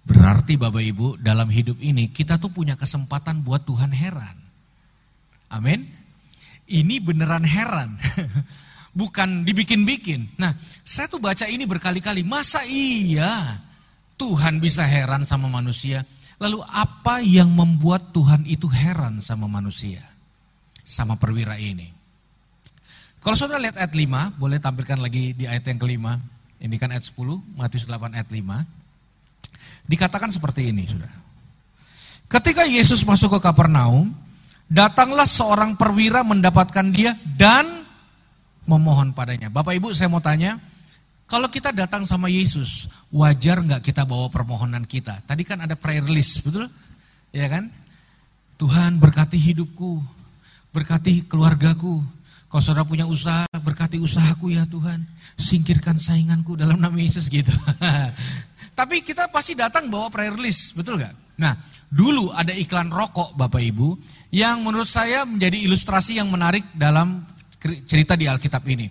Berarti 0.07 0.55
Bapak 0.55 0.79
Ibu, 0.79 1.07
dalam 1.19 1.49
hidup 1.49 1.81
ini 1.81 2.13
kita 2.13 2.37
tuh 2.37 2.53
punya 2.53 2.77
kesempatan 2.77 3.41
buat 3.41 3.65
Tuhan 3.65 3.91
heran. 3.91 4.37
Amin. 5.49 5.89
Ini 6.69 7.01
beneran 7.01 7.43
heran. 7.43 7.97
Bukan 8.97 9.45
dibikin-bikin. 9.45 10.41
Nah, 10.41 10.57
saya 10.81 11.05
tuh 11.05 11.21
baca 11.21 11.45
ini 11.45 11.69
berkali-kali. 11.69 12.25
Masa 12.25 12.65
iya 12.65 13.61
Tuhan 14.17 14.57
bisa 14.57 14.81
heran 14.81 15.21
sama 15.21 15.45
manusia? 15.45 16.01
Lalu 16.41 16.65
apa 16.65 17.21
yang 17.21 17.53
membuat 17.53 18.09
Tuhan 18.09 18.49
itu 18.49 18.65
heran 18.65 19.21
sama 19.21 19.45
manusia? 19.45 20.01
Sama 20.81 21.13
perwira 21.13 21.61
ini. 21.61 21.93
Kalau 23.21 23.37
saudara 23.37 23.61
lihat 23.61 23.77
ayat 23.77 23.93
5, 23.93 24.39
boleh 24.41 24.57
tampilkan 24.57 24.97
lagi 24.97 25.37
di 25.37 25.45
ayat 25.45 25.65
yang 25.69 25.77
kelima. 25.77 26.17
Ini 26.57 26.73
kan 26.81 26.89
ayat 26.89 27.05
10, 27.05 27.37
Matius 27.53 27.85
8 27.85 28.17
ayat 28.17 28.29
5. 28.33 28.65
Dikatakan 29.85 30.33
seperti 30.33 30.73
ini, 30.73 30.89
sudah. 30.89 31.11
Ketika 32.27 32.65
Yesus 32.65 33.05
masuk 33.05 33.37
ke 33.37 33.39
Kapernaum, 33.45 34.13
datanglah 34.67 35.25
seorang 35.25 35.79
perwira 35.79 36.21
mendapatkan 36.27 36.87
dia 36.91 37.15
dan 37.23 37.86
memohon 38.67 39.15
padanya. 39.15 39.47
Bapak 39.47 39.73
Ibu 39.79 39.95
saya 39.95 40.11
mau 40.11 40.21
tanya, 40.21 40.59
kalau 41.27 41.51
kita 41.51 41.75
datang 41.75 42.07
sama 42.07 42.31
Yesus, 42.31 42.87
wajar 43.11 43.59
nggak 43.59 43.83
kita 43.83 44.03
bawa 44.07 44.31
permohonan 44.31 44.83
kita? 44.87 45.23
Tadi 45.27 45.43
kan 45.47 45.63
ada 45.63 45.75
prayer 45.75 46.07
list, 46.07 46.43
betul? 46.43 46.67
Ya 47.31 47.47
kan? 47.51 47.67
Tuhan 48.55 48.95
berkati 48.99 49.35
hidupku, 49.35 49.99
berkati 50.71 51.27
keluargaku. 51.27 51.99
Kalau 52.47 52.63
saudara 52.63 52.87
punya 52.87 53.03
usaha, 53.03 53.43
berkati 53.59 53.99
usahaku 53.99 54.55
ya 54.55 54.63
Tuhan. 54.71 55.03
Singkirkan 55.35 55.99
sainganku 55.99 56.55
dalam 56.55 56.79
nama 56.79 56.95
Yesus 56.95 57.27
gitu. 57.27 57.51
Tapi 58.79 59.03
kita 59.03 59.27
pasti 59.27 59.51
datang 59.51 59.91
bawa 59.91 60.07
prayer 60.07 60.39
list, 60.39 60.79
betul 60.79 60.95
nggak? 60.95 61.43
Nah, 61.43 61.59
dulu 61.91 62.31
ada 62.31 62.55
iklan 62.55 62.87
rokok 62.87 63.35
Bapak 63.35 63.61
Ibu 63.61 63.99
yang 64.31 64.63
menurut 64.63 64.87
saya 64.87 65.27
menjadi 65.27 65.59
ilustrasi 65.67 66.23
yang 66.23 66.31
menarik 66.31 66.63
dalam 66.71 67.23
cerita 67.61 68.13
di 68.17 68.25
Alkitab 68.29 68.63
ini. 68.69 68.87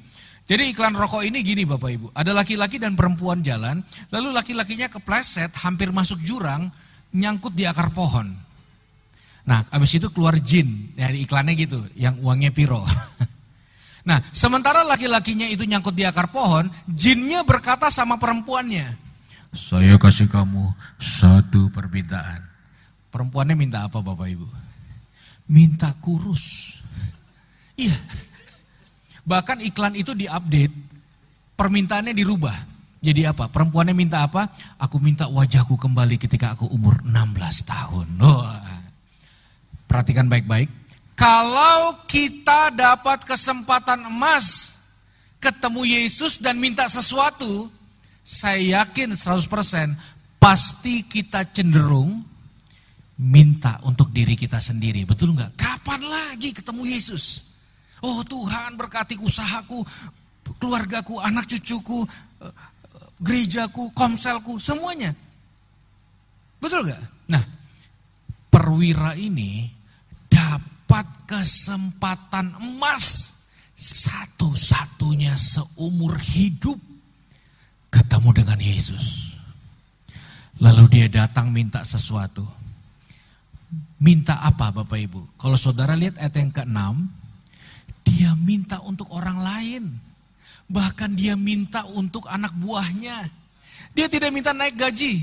Jadi 0.46 0.70
iklan 0.70 0.94
rokok 0.94 1.26
ini 1.26 1.42
gini 1.42 1.66
Bapak 1.66 1.90
Ibu, 1.90 2.06
ada 2.14 2.30
laki-laki 2.30 2.78
dan 2.78 2.94
perempuan 2.94 3.42
jalan, 3.42 3.82
lalu 4.14 4.30
laki-lakinya 4.30 4.86
kepleset 4.86 5.50
hampir 5.58 5.90
masuk 5.90 6.22
jurang, 6.22 6.70
nyangkut 7.10 7.50
di 7.58 7.66
akar 7.66 7.90
pohon. 7.90 8.30
Nah, 9.46 9.66
abis 9.74 9.98
itu 9.98 10.06
keluar 10.14 10.38
jin, 10.38 10.94
dari 10.94 11.26
iklannya 11.26 11.54
gitu, 11.58 11.82
yang 11.98 12.22
uangnya 12.22 12.54
piro. 12.54 12.86
nah, 14.08 14.22
sementara 14.30 14.86
laki-lakinya 14.86 15.50
itu 15.50 15.66
nyangkut 15.66 15.98
di 15.98 16.06
akar 16.06 16.30
pohon, 16.30 16.70
jinnya 16.86 17.42
berkata 17.42 17.90
sama 17.90 18.14
perempuannya, 18.14 19.06
saya 19.56 19.96
kasih 19.96 20.28
kamu 20.28 20.68
satu 21.00 21.72
permintaan. 21.72 22.44
Perempuannya 23.08 23.56
minta 23.56 23.88
apa 23.88 24.04
Bapak 24.04 24.28
Ibu? 24.28 24.46
Minta 25.48 25.90
kurus. 25.98 26.44
Iya. 27.76 27.92
Bahkan 29.26 29.58
iklan 29.66 29.98
itu 29.98 30.14
diupdate, 30.14 30.70
permintaannya 31.58 32.14
dirubah. 32.14 32.54
Jadi 33.02 33.26
apa? 33.26 33.50
Perempuannya 33.50 33.92
minta 33.92 34.22
apa? 34.22 34.46
Aku 34.78 35.02
minta 35.02 35.26
wajahku 35.26 35.74
kembali 35.74 36.16
ketika 36.16 36.54
aku 36.54 36.70
umur 36.70 37.02
16 37.02 37.66
tahun. 37.66 38.06
Wah. 38.22 38.82
Perhatikan 39.90 40.30
baik-baik. 40.30 40.70
Kalau 41.18 42.06
kita 42.06 42.70
dapat 42.70 43.26
kesempatan 43.26 44.06
emas 44.06 44.78
ketemu 45.42 45.82
Yesus 46.02 46.38
dan 46.38 46.58
minta 46.58 46.86
sesuatu, 46.86 47.70
saya 48.26 48.82
yakin 48.82 49.14
100% 49.14 49.48
pasti 50.36 51.06
kita 51.06 51.46
cenderung 51.50 52.20
minta 53.16 53.80
untuk 53.86 54.12
diri 54.12 54.36
kita 54.36 54.60
sendiri. 54.60 55.08
Betul 55.08 55.32
nggak? 55.32 55.56
Kapan 55.56 56.04
lagi 56.04 56.52
ketemu 56.52 56.84
Yesus? 56.84 57.55
Oh 58.04 58.20
Tuhan 58.26 58.76
berkati 58.76 59.16
usahaku, 59.16 59.80
keluargaku, 60.60 61.16
anak 61.20 61.48
cucuku, 61.48 62.04
gerejaku, 63.20 63.88
komselku, 63.96 64.60
semuanya. 64.60 65.16
Betul 66.60 66.88
nggak? 66.88 67.02
Nah, 67.32 67.42
perwira 68.52 69.16
ini 69.16 69.68
dapat 70.28 71.06
kesempatan 71.24 72.56
emas 72.60 73.36
satu-satunya 73.76 75.36
seumur 75.36 76.16
hidup 76.16 76.80
ketemu 77.92 78.30
dengan 78.32 78.58
Yesus. 78.60 79.36
Lalu 80.56 80.84
dia 80.88 81.06
datang 81.08 81.52
minta 81.52 81.84
sesuatu. 81.84 82.44
Minta 84.00 84.40
apa 84.40 84.72
Bapak 84.72 84.96
Ibu? 84.96 85.20
Kalau 85.40 85.56
saudara 85.60 85.96
lihat 85.96 86.16
ayat 86.16 86.36
yang 86.36 86.52
ke-6, 86.52 86.80
dia 88.16 88.32
minta 88.32 88.80
untuk 88.80 89.12
orang 89.12 89.36
lain. 89.44 89.84
Bahkan 90.72 91.12
dia 91.12 91.36
minta 91.36 91.84
untuk 91.84 92.24
anak 92.32 92.56
buahnya. 92.56 93.28
Dia 93.92 94.08
tidak 94.08 94.32
minta 94.32 94.56
naik 94.56 94.80
gaji. 94.80 95.20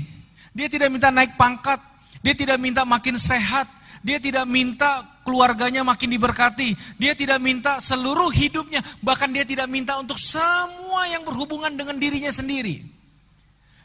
Dia 0.54 0.70
tidak 0.70 0.94
minta 0.94 1.10
naik 1.10 1.34
pangkat. 1.34 1.82
Dia 2.22 2.38
tidak 2.38 2.62
minta 2.62 2.86
makin 2.86 3.18
sehat. 3.18 3.66
Dia 4.06 4.22
tidak 4.22 4.46
minta 4.46 5.02
keluarganya 5.26 5.82
makin 5.82 6.14
diberkati. 6.14 6.70
Dia 7.02 7.18
tidak 7.18 7.42
minta 7.42 7.82
seluruh 7.82 8.30
hidupnya. 8.30 8.78
Bahkan 9.02 9.34
dia 9.34 9.42
tidak 9.42 9.66
minta 9.66 9.98
untuk 9.98 10.16
semua 10.16 11.10
yang 11.10 11.26
berhubungan 11.26 11.74
dengan 11.74 11.98
dirinya 11.98 12.30
sendiri. 12.30 12.78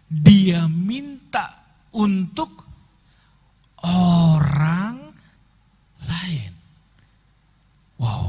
Dia 0.06 0.70
minta 0.70 1.50
untuk 1.98 2.62
orang 3.82 5.18
lain. 6.06 6.52
Wow. 7.98 8.29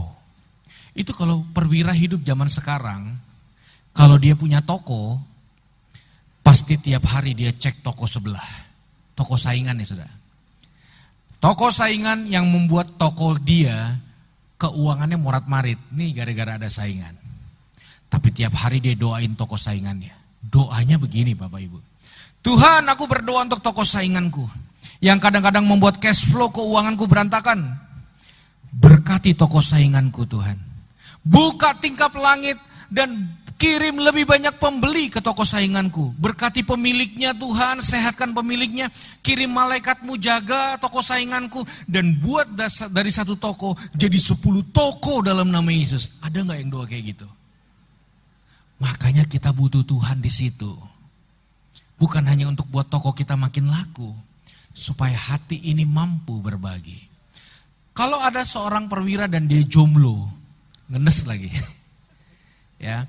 Itu 0.94 1.14
kalau 1.14 1.46
perwira 1.54 1.94
hidup 1.94 2.26
zaman 2.26 2.50
sekarang, 2.50 3.14
kalau 3.94 4.16
dia 4.18 4.34
punya 4.34 4.62
toko, 4.62 5.18
pasti 6.42 6.78
tiap 6.78 7.06
hari 7.10 7.34
dia 7.34 7.54
cek 7.54 7.82
toko 7.82 8.06
sebelah. 8.06 8.46
Toko 9.14 9.36
saingan 9.36 9.78
ya 9.82 9.86
sudah. 9.86 10.10
Toko 11.40 11.72
saingan 11.72 12.28
yang 12.28 12.48
membuat 12.48 12.96
toko 13.00 13.36
dia 13.36 13.96
keuangannya 14.60 15.16
morat 15.16 15.44
marit. 15.48 15.80
Nih 15.92 16.12
gara-gara 16.12 16.60
ada 16.60 16.68
saingan. 16.68 17.16
Tapi 18.10 18.28
tiap 18.34 18.56
hari 18.58 18.82
dia 18.82 18.96
doain 18.96 19.32
toko 19.36 19.56
saingannya. 19.56 20.12
Doanya 20.40 20.96
begini 20.96 21.36
Bapak 21.36 21.60
Ibu. 21.60 21.78
Tuhan 22.40 22.88
aku 22.88 23.04
berdoa 23.04 23.44
untuk 23.44 23.60
toko 23.60 23.84
sainganku. 23.84 24.44
Yang 25.00 25.18
kadang-kadang 25.28 25.64
membuat 25.64 25.96
cash 26.00 26.28
flow 26.28 26.52
keuanganku 26.52 27.08
berantakan. 27.08 27.76
Berkati 28.72 29.36
toko 29.36 29.60
sainganku 29.64 30.28
Tuhan. 30.28 30.69
Buka 31.20 31.76
tingkap 31.78 32.16
langit 32.16 32.56
dan 32.88 33.40
Kirim 33.60 34.00
lebih 34.00 34.24
banyak 34.24 34.56
pembeli 34.56 35.12
ke 35.12 35.20
toko 35.20 35.44
sainganku. 35.44 36.16
Berkati 36.16 36.64
pemiliknya 36.64 37.36
Tuhan, 37.36 37.84
sehatkan 37.84 38.32
pemiliknya. 38.32 38.88
Kirim 39.20 39.52
malaikatmu 39.52 40.16
jaga 40.16 40.80
toko 40.80 41.04
sainganku. 41.04 41.60
Dan 41.84 42.16
buat 42.24 42.48
dari 42.88 43.12
satu 43.12 43.36
toko 43.36 43.76
jadi 43.92 44.16
sepuluh 44.16 44.64
toko 44.72 45.20
dalam 45.20 45.52
nama 45.52 45.68
Yesus. 45.68 46.16
Ada 46.24 46.40
nggak 46.40 46.56
yang 46.56 46.70
doa 46.72 46.88
kayak 46.88 47.04
gitu? 47.12 47.28
Makanya 48.80 49.28
kita 49.28 49.52
butuh 49.52 49.84
Tuhan 49.84 50.24
di 50.24 50.32
situ. 50.32 50.72
Bukan 52.00 52.24
hanya 52.32 52.48
untuk 52.48 52.64
buat 52.72 52.88
toko 52.88 53.12
kita 53.12 53.36
makin 53.36 53.68
laku. 53.68 54.08
Supaya 54.72 55.20
hati 55.20 55.68
ini 55.68 55.84
mampu 55.84 56.40
berbagi. 56.40 57.12
Kalau 57.92 58.24
ada 58.24 58.40
seorang 58.40 58.88
perwira 58.88 59.28
dan 59.28 59.44
dia 59.44 59.60
jomblo. 59.68 60.39
Ngenes 60.90 61.18
lagi. 61.30 61.50
ya 62.90 63.06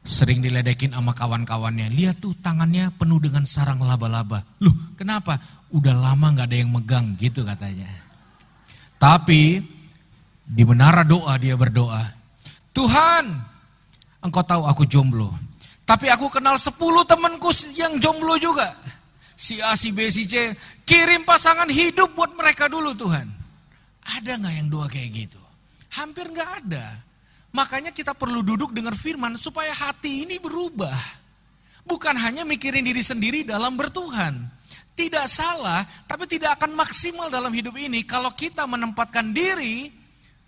Sering 0.00 0.40
diledekin 0.40 0.96
sama 0.96 1.12
kawan-kawannya. 1.12 1.92
Lihat 1.92 2.24
tuh 2.24 2.32
tangannya 2.40 2.88
penuh 2.96 3.20
dengan 3.20 3.44
sarang 3.44 3.84
laba-laba. 3.84 4.40
Loh 4.64 4.72
kenapa? 4.96 5.36
Udah 5.76 5.92
lama 5.92 6.32
gak 6.32 6.48
ada 6.48 6.56
yang 6.56 6.72
megang 6.72 7.12
gitu 7.20 7.44
katanya. 7.44 7.86
Tapi 8.96 9.60
di 10.40 10.62
menara 10.64 11.04
doa 11.04 11.36
dia 11.36 11.52
berdoa. 11.52 12.00
Tuhan 12.72 13.24
engkau 14.24 14.40
tahu 14.40 14.64
aku 14.64 14.88
jomblo. 14.88 15.36
Tapi 15.84 16.08
aku 16.08 16.32
kenal 16.32 16.56
10 16.56 16.80
temanku 17.04 17.50
yang 17.76 18.00
jomblo 18.00 18.40
juga. 18.40 18.72
Si 19.36 19.60
A, 19.60 19.76
si 19.76 19.92
B, 19.92 20.08
si 20.08 20.24
C. 20.24 20.52
Kirim 20.84 21.28
pasangan 21.28 21.68
hidup 21.68 22.16
buat 22.16 22.32
mereka 22.36 22.72
dulu 22.72 22.96
Tuhan. 22.96 23.28
Ada 24.16 24.40
gak 24.40 24.54
yang 24.54 24.68
doa 24.72 24.88
kayak 24.88 25.12
gitu? 25.12 25.39
Hampir 25.90 26.30
gak 26.30 26.64
ada. 26.66 27.02
Makanya 27.50 27.90
kita 27.90 28.14
perlu 28.14 28.46
duduk 28.46 28.70
dengar 28.70 28.94
firman 28.94 29.34
supaya 29.34 29.74
hati 29.74 30.26
ini 30.26 30.38
berubah. 30.38 30.94
Bukan 31.82 32.14
hanya 32.14 32.46
mikirin 32.46 32.86
diri 32.86 33.02
sendiri 33.02 33.42
dalam 33.42 33.74
bertuhan. 33.74 34.46
Tidak 34.94 35.26
salah, 35.26 35.82
tapi 36.06 36.28
tidak 36.28 36.60
akan 36.60 36.76
maksimal 36.76 37.32
dalam 37.32 37.50
hidup 37.50 37.74
ini 37.80 38.04
kalau 38.04 38.30
kita 38.36 38.68
menempatkan 38.68 39.32
diri 39.32 39.88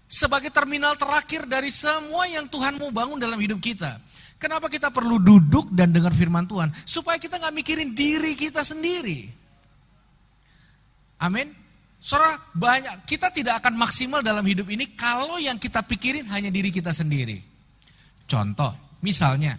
sebagai 0.05 0.53
terminal 0.53 0.93
terakhir 0.95 1.49
dari 1.49 1.73
semua 1.73 2.29
yang 2.29 2.45
Tuhan 2.47 2.77
mau 2.77 2.93
bangun 2.93 3.17
dalam 3.17 3.41
hidup 3.41 3.59
kita. 3.59 3.97
Kenapa 4.37 4.69
kita 4.69 4.93
perlu 4.93 5.23
duduk 5.23 5.73
dan 5.73 5.95
dengar 5.95 6.13
firman 6.13 6.45
Tuhan? 6.45 6.69
Supaya 6.85 7.17
kita 7.17 7.41
nggak 7.41 7.55
mikirin 7.55 7.95
diri 7.97 8.37
kita 8.37 8.61
sendiri. 8.61 9.31
Amin. 11.23 11.62
Saudara, 12.03 12.35
banyak 12.51 13.07
kita 13.07 13.31
tidak 13.31 13.63
akan 13.63 13.79
maksimal 13.79 14.27
dalam 14.27 14.43
hidup 14.43 14.67
ini 14.67 14.91
kalau 14.99 15.39
yang 15.39 15.55
kita 15.55 15.87
pikirin 15.87 16.27
hanya 16.35 16.51
diri 16.51 16.75
kita 16.75 16.91
sendiri. 16.91 17.39
Contoh, 18.27 18.75
misalnya 19.07 19.55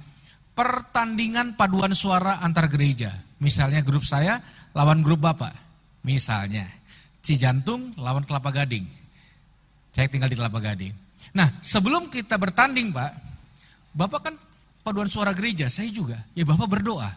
pertandingan 0.52 1.56
paduan 1.56 1.96
suara 1.96 2.44
antar 2.44 2.68
gereja. 2.68 3.16
Misalnya 3.40 3.80
grup 3.80 4.04
saya 4.04 4.44
lawan 4.76 5.00
grup 5.00 5.24
Bapak. 5.24 5.56
Misalnya, 6.04 6.68
Cijantung 7.24 7.96
lawan 7.96 8.28
Kelapa 8.28 8.52
Gading. 8.52 8.84
Saya 9.96 10.12
tinggal 10.12 10.28
di 10.28 10.36
Kelapa 10.36 10.60
Gading. 10.60 10.92
Nah, 11.40 11.48
sebelum 11.64 12.12
kita 12.12 12.36
bertanding, 12.36 12.92
Pak, 12.92 13.12
Bapak 13.96 14.20
kan 14.20 14.36
paduan 14.84 15.08
suara 15.08 15.32
gereja, 15.32 15.72
saya 15.72 15.88
juga. 15.88 16.20
Ya 16.36 16.44
Bapak 16.44 16.68
berdoa. 16.68 17.08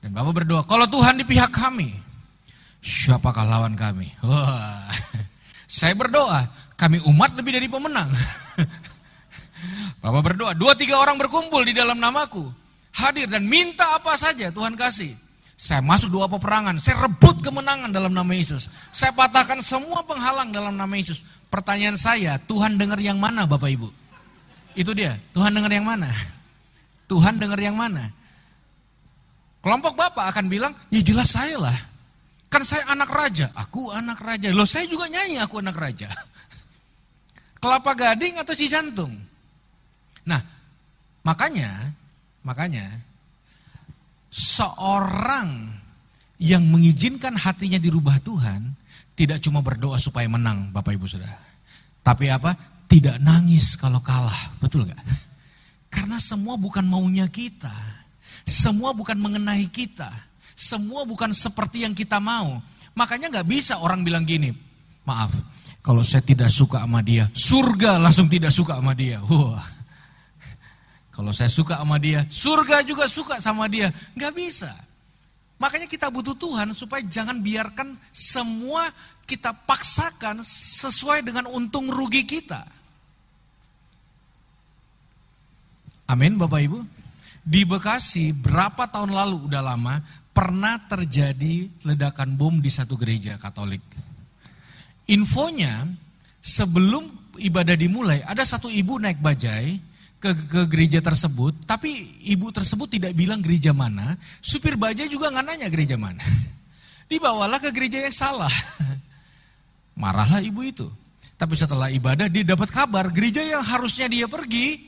Dan 0.00 0.16
Bapak 0.16 0.32
berdoa, 0.32 0.64
kalau 0.64 0.88
Tuhan 0.88 1.20
di 1.20 1.28
pihak 1.28 1.52
kami, 1.52 2.07
siapakah 2.82 3.44
lawan 3.44 3.74
kami? 3.74 4.12
Wah, 4.22 4.88
saya 5.68 5.94
berdoa, 5.94 6.46
kami 6.78 7.02
umat 7.06 7.34
lebih 7.36 7.58
dari 7.58 7.68
pemenang. 7.68 8.10
Bapak 9.98 10.22
berdoa, 10.22 10.54
dua 10.54 10.78
tiga 10.78 11.02
orang 11.02 11.18
berkumpul 11.18 11.66
di 11.66 11.74
dalam 11.74 11.98
namaku, 11.98 12.46
hadir 12.94 13.26
dan 13.26 13.42
minta 13.44 13.98
apa 13.98 14.14
saja 14.14 14.54
Tuhan 14.54 14.78
kasih. 14.78 15.12
Saya 15.58 15.82
masuk 15.82 16.14
dua 16.14 16.30
peperangan, 16.30 16.78
saya 16.78 17.02
rebut 17.02 17.42
kemenangan 17.42 17.90
dalam 17.90 18.14
nama 18.14 18.30
Yesus. 18.30 18.70
Saya 18.94 19.10
patahkan 19.10 19.58
semua 19.58 20.06
penghalang 20.06 20.54
dalam 20.54 20.78
nama 20.78 20.94
Yesus. 20.94 21.26
Pertanyaan 21.50 21.98
saya, 21.98 22.38
Tuhan 22.38 22.78
dengar 22.78 23.02
yang 23.02 23.18
mana 23.18 23.42
Bapak 23.42 23.66
Ibu? 23.66 23.90
Itu 24.78 24.94
dia, 24.94 25.18
Tuhan 25.34 25.50
dengar 25.50 25.74
yang 25.74 25.82
mana? 25.82 26.06
Tuhan 27.10 27.42
dengar 27.42 27.58
yang 27.58 27.74
mana? 27.74 28.14
Kelompok 29.58 29.98
Bapak 29.98 30.30
akan 30.30 30.46
bilang, 30.46 30.70
ya 30.94 31.02
jelas 31.02 31.34
saya 31.34 31.58
lah. 31.58 31.74
Kan 32.48 32.64
saya 32.64 32.88
anak 32.88 33.12
raja, 33.12 33.52
aku 33.52 33.92
anak 33.92 34.24
raja. 34.24 34.48
Loh 34.56 34.64
saya 34.64 34.88
juga 34.88 35.04
nyanyi 35.08 35.36
aku 35.40 35.60
anak 35.60 35.76
raja. 35.76 36.08
Kelapa 37.62 37.92
gading 37.92 38.40
atau 38.40 38.56
si 38.56 38.66
jantung? 38.72 39.12
Nah, 40.24 40.40
makanya, 41.24 41.92
makanya 42.40 42.88
seorang 44.32 45.72
yang 46.38 46.62
mengizinkan 46.70 47.34
hatinya 47.34 47.76
dirubah 47.76 48.22
Tuhan 48.22 48.76
tidak 49.18 49.42
cuma 49.42 49.58
berdoa 49.58 49.98
supaya 49.98 50.30
menang 50.30 50.70
Bapak 50.70 50.94
Ibu 50.94 51.06
Saudara. 51.10 51.42
Tapi 52.06 52.30
apa? 52.30 52.54
Tidak 52.88 53.18
nangis 53.20 53.74
kalau 53.74 53.98
kalah. 54.00 54.56
Betul 54.62 54.86
nggak? 54.86 55.02
Karena 55.94 56.16
semua 56.22 56.54
bukan 56.54 56.86
maunya 56.86 57.26
kita. 57.26 57.74
Semua 58.46 58.94
bukan 58.94 59.18
mengenai 59.18 59.66
kita. 59.68 60.08
Semua 60.54 61.02
bukan 61.08 61.32
seperti 61.34 61.84
yang 61.84 61.92
kita 61.92 62.22
mau. 62.22 62.60
Makanya 62.94 63.32
nggak 63.32 63.48
bisa 63.48 63.78
orang 63.78 64.02
bilang 64.02 64.26
gini, 64.26 64.50
maaf, 65.06 65.30
kalau 65.80 66.02
saya 66.02 66.20
tidak 66.20 66.50
suka 66.50 66.82
sama 66.82 67.00
dia, 67.00 67.30
surga 67.32 67.96
langsung 67.96 68.26
tidak 68.26 68.52
suka 68.52 68.76
sama 68.76 68.92
dia. 68.92 69.22
Wah, 69.24 69.64
kalau 71.14 71.30
saya 71.30 71.48
suka 71.48 71.78
sama 71.78 71.96
dia, 71.96 72.26
surga 72.26 72.82
juga 72.82 73.06
suka 73.06 73.38
sama 73.38 73.66
dia. 73.66 73.90
Nggak 74.18 74.34
bisa. 74.34 74.70
Makanya 75.58 75.90
kita 75.90 76.06
butuh 76.10 76.38
Tuhan 76.38 76.70
supaya 76.70 77.02
jangan 77.02 77.42
biarkan 77.42 77.90
semua 78.14 78.86
kita 79.26 79.50
paksakan 79.50 80.40
sesuai 80.46 81.26
dengan 81.26 81.50
untung 81.50 81.90
rugi 81.90 82.22
kita. 82.22 82.62
Amin 86.08 86.40
Bapak 86.40 86.62
Ibu. 86.64 86.78
Di 87.44 87.66
Bekasi 87.68 88.32
berapa 88.32 88.88
tahun 88.88 89.12
lalu 89.12 89.50
udah 89.50 89.60
lama 89.60 90.00
pernah 90.38 90.78
terjadi 90.86 91.66
ledakan 91.82 92.38
bom 92.38 92.62
di 92.62 92.70
satu 92.70 92.94
gereja 92.94 93.34
Katolik. 93.42 93.82
Infonya 95.10 95.82
sebelum 96.38 97.34
ibadah 97.42 97.74
dimulai 97.74 98.22
ada 98.22 98.46
satu 98.46 98.70
ibu 98.70 99.02
naik 99.02 99.18
bajai 99.18 99.82
ke, 100.22 100.30
ke 100.30 100.62
gereja 100.70 101.02
tersebut, 101.02 101.66
tapi 101.66 102.22
ibu 102.30 102.54
tersebut 102.54 102.86
tidak 102.86 103.18
bilang 103.18 103.42
gereja 103.42 103.74
mana, 103.74 104.14
supir 104.38 104.78
bajai 104.78 105.10
juga 105.10 105.34
nggak 105.34 105.42
nanya 105.42 105.66
gereja 105.74 105.98
mana. 105.98 106.22
Dibawalah 107.10 107.58
ke 107.58 107.74
gereja 107.74 107.98
yang 107.98 108.14
salah. 108.14 108.52
Marahlah 109.98 110.38
ibu 110.38 110.62
itu. 110.62 110.86
Tapi 111.34 111.58
setelah 111.58 111.90
ibadah 111.90 112.30
dia 112.30 112.46
dapat 112.46 112.70
kabar 112.70 113.10
gereja 113.10 113.42
yang 113.42 113.66
harusnya 113.66 114.06
dia 114.06 114.30
pergi 114.30 114.86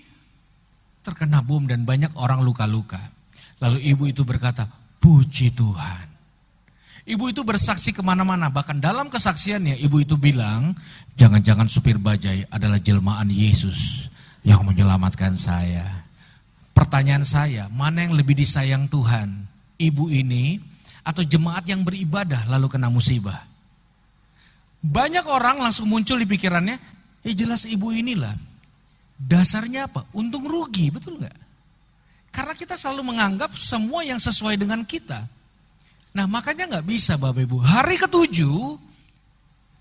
terkena 1.02 1.42
bom 1.42 1.66
dan 1.66 1.82
banyak 1.82 2.14
orang 2.14 2.38
luka-luka. 2.46 3.02
Lalu 3.58 3.82
ibu 3.82 4.06
itu 4.06 4.22
berkata, 4.22 4.68
puji 5.00 5.50
Tuhan. 5.56 6.06
Ibu 7.08 7.32
itu 7.32 7.42
bersaksi 7.42 7.90
ke 7.90 8.04
mana-mana, 8.04 8.52
bahkan 8.52 8.78
dalam 8.78 9.10
kesaksiannya 9.10 9.80
ibu 9.82 9.98
itu 10.04 10.14
bilang, 10.20 10.76
jangan-jangan 11.16 11.66
supir 11.66 11.98
bajai 11.98 12.46
adalah 12.52 12.78
jelmaan 12.78 13.32
Yesus 13.32 14.06
yang 14.46 14.62
menyelamatkan 14.62 15.34
saya. 15.34 15.82
Pertanyaan 16.76 17.26
saya, 17.26 17.66
mana 17.72 18.06
yang 18.06 18.14
lebih 18.14 18.38
disayang 18.38 18.86
Tuhan? 18.86 19.48
Ibu 19.80 20.12
ini 20.12 20.60
atau 21.00 21.24
jemaat 21.24 21.64
yang 21.66 21.82
beribadah 21.82 22.44
lalu 22.46 22.68
kena 22.68 22.92
musibah? 22.92 23.48
Banyak 24.84 25.24
orang 25.24 25.60
langsung 25.60 25.88
muncul 25.88 26.20
di 26.20 26.28
pikirannya, 26.28 26.76
ya 27.24 27.32
jelas 27.32 27.64
ibu 27.64 27.90
inilah. 27.90 28.36
Dasarnya 29.16 29.88
apa? 29.88 30.04
Untung 30.14 30.44
rugi, 30.44 30.92
betul 30.92 31.20
nggak? 31.20 31.36
Karena 32.30 32.54
kita 32.54 32.78
selalu 32.78 33.14
menganggap 33.14 33.52
semua 33.58 34.06
yang 34.06 34.22
sesuai 34.22 34.54
dengan 34.54 34.86
kita. 34.86 35.26
Nah 36.14 36.26
makanya 36.26 36.66
nggak 36.66 36.86
bisa 36.86 37.18
Bapak 37.18 37.42
Ibu. 37.46 37.58
Hari 37.62 37.96
ketujuh, 37.98 38.78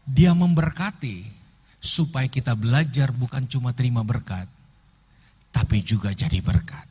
dia 0.10 0.34
memberkati 0.34 1.26
supaya 1.80 2.28
kita 2.28 2.58
belajar 2.58 3.14
bukan 3.14 3.46
cuma 3.48 3.72
terima 3.74 4.04
berkat, 4.04 4.50
tapi 5.54 5.82
juga 5.86 6.12
jadi 6.14 6.42
berkat. 6.42 6.90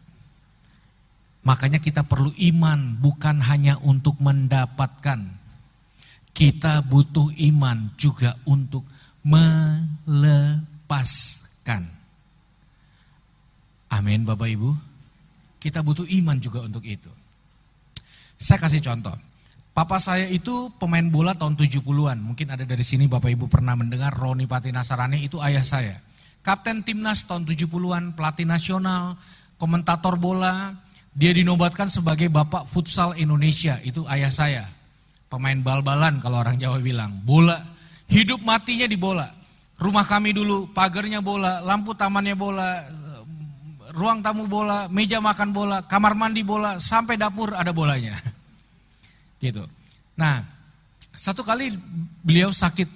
Makanya 1.47 1.79
kita 1.79 2.03
perlu 2.03 2.35
iman 2.35 2.99
bukan 2.99 3.41
hanya 3.47 3.79
untuk 3.83 4.19
mendapatkan. 4.19 5.39
Kita 6.35 6.83
butuh 6.87 7.33
iman 7.51 7.91
juga 7.99 8.37
untuk 8.47 8.85
melepaskan. 9.27 10.63
Amin 13.89 14.23
Bapak 14.29 14.47
Ibu. 14.53 14.77
Kita 15.59 15.83
butuh 15.83 16.07
iman 16.07 16.39
juga 16.39 16.63
untuk 16.63 16.87
itu. 16.87 17.11
Saya 18.39 18.63
kasih 18.63 18.79
contoh. 18.79 19.15
Papa 19.75 20.03
saya 20.03 20.27
itu 20.27 20.75
pemain 20.79 21.07
bola 21.07 21.39
tahun 21.39 21.55
70-an. 21.55 22.19
Mungkin 22.19 22.51
ada 22.51 22.67
dari 22.67 22.83
sini 22.83 23.07
Bapak 23.07 23.31
Ibu 23.31 23.47
pernah 23.47 23.79
mendengar 23.79 24.11
Roni 24.11 24.47
Pati 24.47 24.75
Nasarani 24.75 25.23
itu 25.23 25.39
ayah 25.39 25.63
saya. 25.63 25.99
Kapten 26.43 26.83
timnas 26.83 27.27
tahun 27.27 27.47
70-an, 27.47 28.19
pelatih 28.19 28.43
nasional, 28.43 29.15
komentator 29.55 30.19
bola. 30.19 30.75
Dia 31.15 31.35
dinobatkan 31.35 31.91
sebagai 31.91 32.27
Bapak 32.31 32.67
Futsal 32.67 33.19
Indonesia, 33.19 33.79
itu 33.87 34.03
ayah 34.11 34.31
saya. 34.31 34.65
Pemain 35.31 35.59
bal-balan 35.63 36.19
kalau 36.19 36.43
orang 36.43 36.59
Jawa 36.59 36.83
bilang. 36.83 37.15
Bola, 37.23 37.59
hidup 38.11 38.43
matinya 38.43 38.87
di 38.87 38.99
bola. 38.99 39.31
Rumah 39.79 40.07
kami 40.11 40.35
dulu 40.35 40.75
pagarnya 40.75 41.23
bola, 41.23 41.63
lampu 41.63 41.95
tamannya 41.95 42.35
bola, 42.35 42.83
ruang 43.95 44.21
tamu 44.21 44.45
bola, 44.51 44.91
meja 44.93 45.23
makan 45.23 45.53
bola, 45.55 45.85
kamar 45.87 46.13
mandi 46.13 46.45
bola, 46.45 46.77
sampai 46.77 47.17
dapur 47.17 47.57
ada 47.57 47.73
bolanya. 47.73 48.17
Gitu. 49.45 49.63
Nah, 50.19 50.43
satu 51.15 51.47
kali 51.47 51.71
beliau 52.27 52.51
sakit 52.51 52.91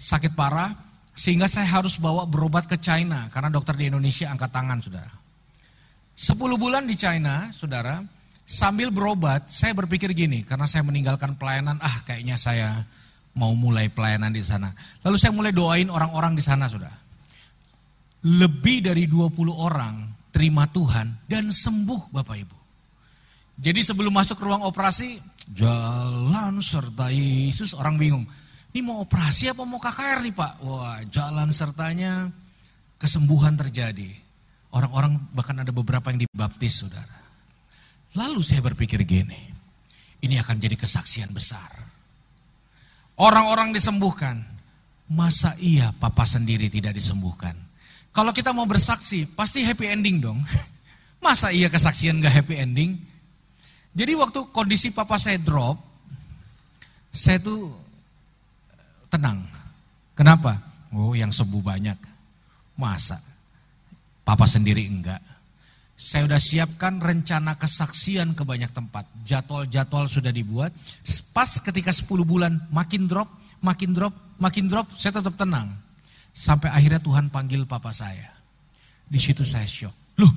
sakit 0.00 0.32
parah 0.32 0.72
sehingga 1.12 1.44
saya 1.44 1.68
harus 1.68 2.00
bawa 2.00 2.24
berobat 2.24 2.64
ke 2.64 2.80
China 2.80 3.28
karena 3.28 3.52
dokter 3.52 3.76
di 3.76 3.92
Indonesia 3.92 4.32
angkat 4.32 4.48
tangan, 4.48 4.80
Saudara. 4.80 5.12
Sepuluh 6.16 6.56
bulan 6.56 6.88
di 6.88 6.96
China, 6.96 7.48
Saudara, 7.52 8.00
sambil 8.44 8.92
berobat 8.92 9.48
saya 9.48 9.72
berpikir 9.72 10.12
gini, 10.12 10.44
karena 10.44 10.68
saya 10.68 10.84
meninggalkan 10.84 11.36
pelayanan, 11.36 11.80
ah 11.80 12.00
kayaknya 12.04 12.36
saya 12.36 12.84
mau 13.32 13.56
mulai 13.56 13.88
pelayanan 13.88 14.28
di 14.28 14.44
sana. 14.44 14.72
Lalu 15.00 15.16
saya 15.16 15.32
mulai 15.32 15.52
doain 15.52 15.88
orang-orang 15.88 16.36
di 16.36 16.44
sana, 16.44 16.68
Saudara. 16.68 16.99
Lebih 18.20 18.84
dari 18.84 19.08
20 19.08 19.32
orang 19.52 20.04
terima 20.28 20.68
Tuhan 20.68 21.24
dan 21.24 21.48
sembuh 21.48 22.12
Bapak 22.12 22.36
Ibu. 22.36 22.58
Jadi 23.60 23.80
sebelum 23.84 24.12
masuk 24.12 24.40
ruang 24.40 24.64
operasi, 24.64 25.20
jalan 25.52 26.60
serta 26.64 27.12
Yesus, 27.12 27.76
orang 27.76 28.00
bingung. 28.00 28.24
Ini 28.70 28.80
mau 28.86 29.02
operasi 29.02 29.50
apa 29.52 29.66
mau 29.66 29.82
KKR 29.82 30.24
nih 30.24 30.34
Pak? 30.36 30.52
Wah 30.62 31.00
jalan 31.08 31.50
sertanya 31.50 32.30
kesembuhan 32.96 33.58
terjadi. 33.58 34.08
Orang-orang 34.70 35.18
bahkan 35.34 35.58
ada 35.58 35.74
beberapa 35.74 36.08
yang 36.14 36.22
dibaptis 36.22 36.80
saudara. 36.80 37.18
Lalu 38.14 38.40
saya 38.46 38.62
berpikir 38.62 39.02
gini, 39.02 39.50
ini 40.22 40.38
akan 40.38 40.56
jadi 40.56 40.78
kesaksian 40.78 41.34
besar. 41.34 41.68
Orang-orang 43.18 43.74
disembuhkan, 43.74 44.40
Masa 45.10 45.58
iya 45.58 45.90
papa 45.90 46.22
sendiri 46.22 46.70
tidak 46.70 46.94
disembuhkan? 46.94 47.58
Kalau 48.10 48.34
kita 48.34 48.50
mau 48.50 48.66
bersaksi, 48.66 49.26
pasti 49.26 49.62
happy 49.62 49.86
ending 49.86 50.18
dong. 50.18 50.42
Masa 51.24 51.54
iya 51.54 51.70
kesaksian 51.70 52.18
gak 52.18 52.42
happy 52.42 52.58
ending? 52.58 52.98
Jadi 53.94 54.12
waktu 54.18 54.40
kondisi 54.50 54.90
papa 54.90 55.18
saya 55.18 55.38
drop, 55.38 55.78
saya 57.10 57.42
tuh 57.42 57.70
tenang. 59.10 59.42
Kenapa? 60.14 60.58
Oh 60.94 61.14
yang 61.14 61.30
sembuh 61.30 61.62
banyak. 61.62 61.98
Masa? 62.78 63.18
Papa 64.22 64.46
sendiri 64.46 64.86
enggak. 64.86 65.20
Saya 66.00 66.24
sudah 66.24 66.40
siapkan 66.40 66.96
rencana 66.96 67.60
kesaksian 67.60 68.32
ke 68.32 68.40
banyak 68.40 68.72
tempat. 68.72 69.04
Jadwal-jadwal 69.20 70.08
sudah 70.08 70.32
dibuat. 70.32 70.72
Pas 71.36 71.50
ketika 71.60 71.92
10 71.92 72.24
bulan 72.24 72.56
makin 72.72 73.04
drop, 73.04 73.28
makin 73.60 73.92
drop, 73.92 74.16
makin 74.40 74.64
drop, 74.64 74.88
saya 74.96 75.20
tetap 75.20 75.36
tenang. 75.36 75.76
Sampai 76.30 76.70
akhirnya 76.70 77.02
Tuhan 77.02 77.28
panggil 77.28 77.66
papa 77.66 77.90
saya. 77.90 78.30
Di 79.10 79.18
situ 79.18 79.42
saya 79.42 79.66
shock. 79.66 79.92
Loh, 80.22 80.32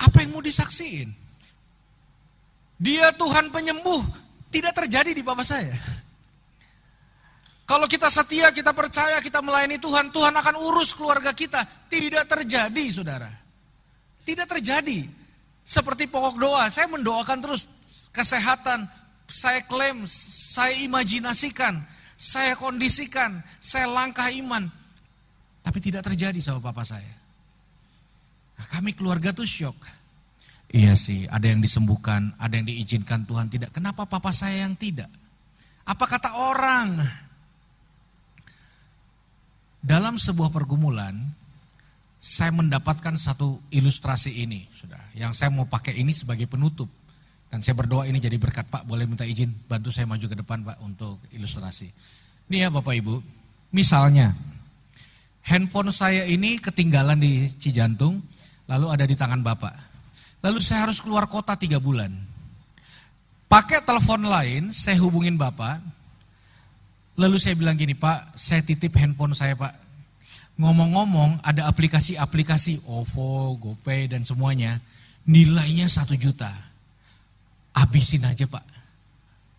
apa 0.00 0.24
yang 0.24 0.32
mau 0.32 0.42
disaksiin? 0.42 1.10
Dia 2.78 3.10
Tuhan 3.12 3.50
penyembuh, 3.50 4.00
tidak 4.54 4.72
terjadi 4.84 5.10
di 5.12 5.22
papa 5.26 5.42
saya. 5.42 5.74
Kalau 7.68 7.84
kita 7.84 8.08
setia, 8.08 8.48
kita 8.48 8.72
percaya, 8.72 9.20
kita 9.20 9.44
melayani 9.44 9.76
Tuhan, 9.76 10.08
Tuhan 10.08 10.32
akan 10.32 10.56
urus 10.56 10.96
keluarga 10.96 11.36
kita. 11.36 11.60
Tidak 11.92 12.24
terjadi, 12.24 12.84
saudara. 12.88 13.28
Tidak 14.24 14.48
terjadi. 14.48 15.04
Seperti 15.68 16.08
pokok 16.08 16.40
doa, 16.40 16.64
saya 16.72 16.88
mendoakan 16.88 17.44
terus 17.44 17.68
kesehatan, 18.08 18.88
saya 19.28 19.60
klaim, 19.68 20.08
saya 20.08 20.72
imajinasikan, 20.80 21.76
saya 22.18 22.58
kondisikan, 22.58 23.38
saya 23.62 23.86
langkah 23.86 24.26
iman. 24.34 24.66
Tapi 25.62 25.78
tidak 25.78 26.02
terjadi 26.02 26.42
sama 26.42 26.58
papa 26.58 26.82
saya. 26.82 27.14
Nah, 28.58 28.66
kami 28.66 28.90
keluarga 28.90 29.30
tuh 29.30 29.46
shock. 29.46 29.78
Iya 30.68 30.98
sih, 30.98 31.30
ada 31.30 31.46
yang 31.46 31.62
disembuhkan, 31.62 32.34
ada 32.36 32.58
yang 32.58 32.66
diizinkan 32.66 33.22
Tuhan 33.22 33.46
tidak. 33.46 33.70
Kenapa 33.70 34.04
papa 34.04 34.34
saya 34.34 34.66
yang 34.66 34.74
tidak? 34.74 35.08
Apa 35.86 36.04
kata 36.04 36.34
orang? 36.34 36.98
Dalam 39.78 40.18
sebuah 40.18 40.50
pergumulan, 40.50 41.14
saya 42.18 42.50
mendapatkan 42.50 43.14
satu 43.14 43.62
ilustrasi 43.70 44.42
ini, 44.42 44.66
sudah. 44.74 45.00
Yang 45.14 45.38
saya 45.38 45.54
mau 45.54 45.64
pakai 45.70 45.96
ini 46.02 46.10
sebagai 46.10 46.50
penutup. 46.50 46.90
Dan 47.48 47.64
saya 47.64 47.74
berdoa 47.80 48.04
ini 48.04 48.20
jadi 48.20 48.36
berkat 48.36 48.68
Pak, 48.68 48.84
boleh 48.84 49.08
minta 49.08 49.24
izin 49.24 49.48
bantu 49.48 49.88
saya 49.88 50.04
maju 50.04 50.20
ke 50.28 50.36
depan 50.36 50.60
Pak 50.68 50.84
untuk 50.84 51.16
ilustrasi. 51.32 51.88
Ini 52.52 52.64
ya 52.64 52.68
Bapak 52.68 52.92
Ibu, 52.92 53.24
misalnya 53.72 54.36
handphone 55.48 55.88
saya 55.88 56.28
ini 56.28 56.60
ketinggalan 56.60 57.16
di 57.16 57.48
Cijantung, 57.48 58.20
lalu 58.68 58.86
ada 58.92 59.08
di 59.08 59.16
tangan 59.16 59.40
Bapak. 59.40 59.72
Lalu 60.44 60.60
saya 60.60 60.84
harus 60.84 61.00
keluar 61.00 61.24
kota 61.24 61.56
tiga 61.56 61.80
bulan. 61.80 62.12
Pakai 63.48 63.80
telepon 63.80 64.28
lain, 64.28 64.68
saya 64.68 65.00
hubungin 65.00 65.40
Bapak. 65.40 65.80
Lalu 67.16 67.40
saya 67.40 67.56
bilang 67.56 67.80
gini, 67.80 67.96
Pak, 67.96 68.36
saya 68.36 68.60
titip 68.60 68.92
handphone 69.00 69.32
saya 69.32 69.56
Pak. 69.56 69.72
Ngomong-ngomong, 70.60 71.40
ada 71.40 71.64
aplikasi-aplikasi 71.64 72.84
OVO, 72.84 73.56
GoPay, 73.56 74.12
dan 74.12 74.20
semuanya. 74.20 74.84
Nilainya 75.24 75.88
satu 75.88 76.12
juta 76.12 76.67
Habisin 77.78 78.26
aja 78.26 78.44
pak. 78.50 78.64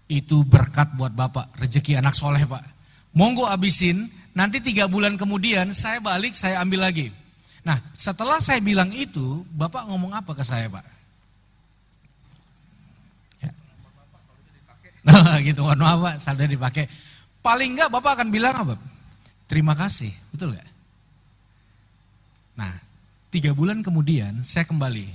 Itu 0.09 0.43
berkat 0.43 0.97
buat 0.97 1.13
bapak, 1.15 1.55
rezeki 1.55 2.01
anak 2.01 2.17
soleh 2.17 2.43
pak. 2.43 2.61
Monggo 3.15 3.47
abisin, 3.47 4.09
nanti 4.35 4.59
tiga 4.59 4.85
bulan 4.91 5.15
kemudian 5.15 5.71
saya 5.71 6.03
balik, 6.03 6.35
saya 6.35 6.59
ambil 6.59 6.83
lagi. 6.89 7.13
Nah 7.63 7.79
setelah 7.95 8.43
saya 8.43 8.59
bilang 8.59 8.91
itu, 8.91 9.45
bapak 9.55 9.87
ngomong 9.87 10.11
apa 10.11 10.31
ke 10.35 10.43
saya 10.43 10.67
pak? 10.67 10.85
Ya. 13.39 13.51
gitu, 15.47 15.63
mohon 15.63 15.79
maaf 15.79 15.99
pak, 16.03 16.15
saldo 16.19 16.43
dipakai. 16.43 16.89
Paling 17.39 17.77
enggak 17.77 17.89
bapak 17.93 18.19
akan 18.19 18.29
bilang 18.33 18.55
apa? 18.55 18.75
Terima 19.49 19.73
kasih, 19.73 20.11
betul 20.29 20.53
nggak? 20.53 20.69
Nah, 22.59 22.73
tiga 23.31 23.55
bulan 23.55 23.79
kemudian 23.79 24.43
saya 24.43 24.67
kembali. 24.67 25.07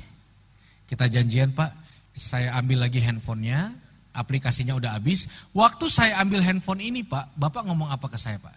Kita 0.89 1.07
janjian 1.07 1.53
pak, 1.53 1.71
saya 2.15 2.55
ambil 2.55 2.87
lagi 2.87 3.03
handphonenya, 3.03 3.75
aplikasinya 4.15 4.79
udah 4.79 4.95
habis. 4.95 5.27
Waktu 5.51 5.91
saya 5.91 6.23
ambil 6.23 6.41
handphone 6.47 6.81
ini 6.81 7.03
Pak, 7.03 7.35
Bapak 7.35 7.67
ngomong 7.67 7.91
apa 7.91 8.07
ke 8.07 8.15
saya 8.15 8.39
Pak? 8.39 8.55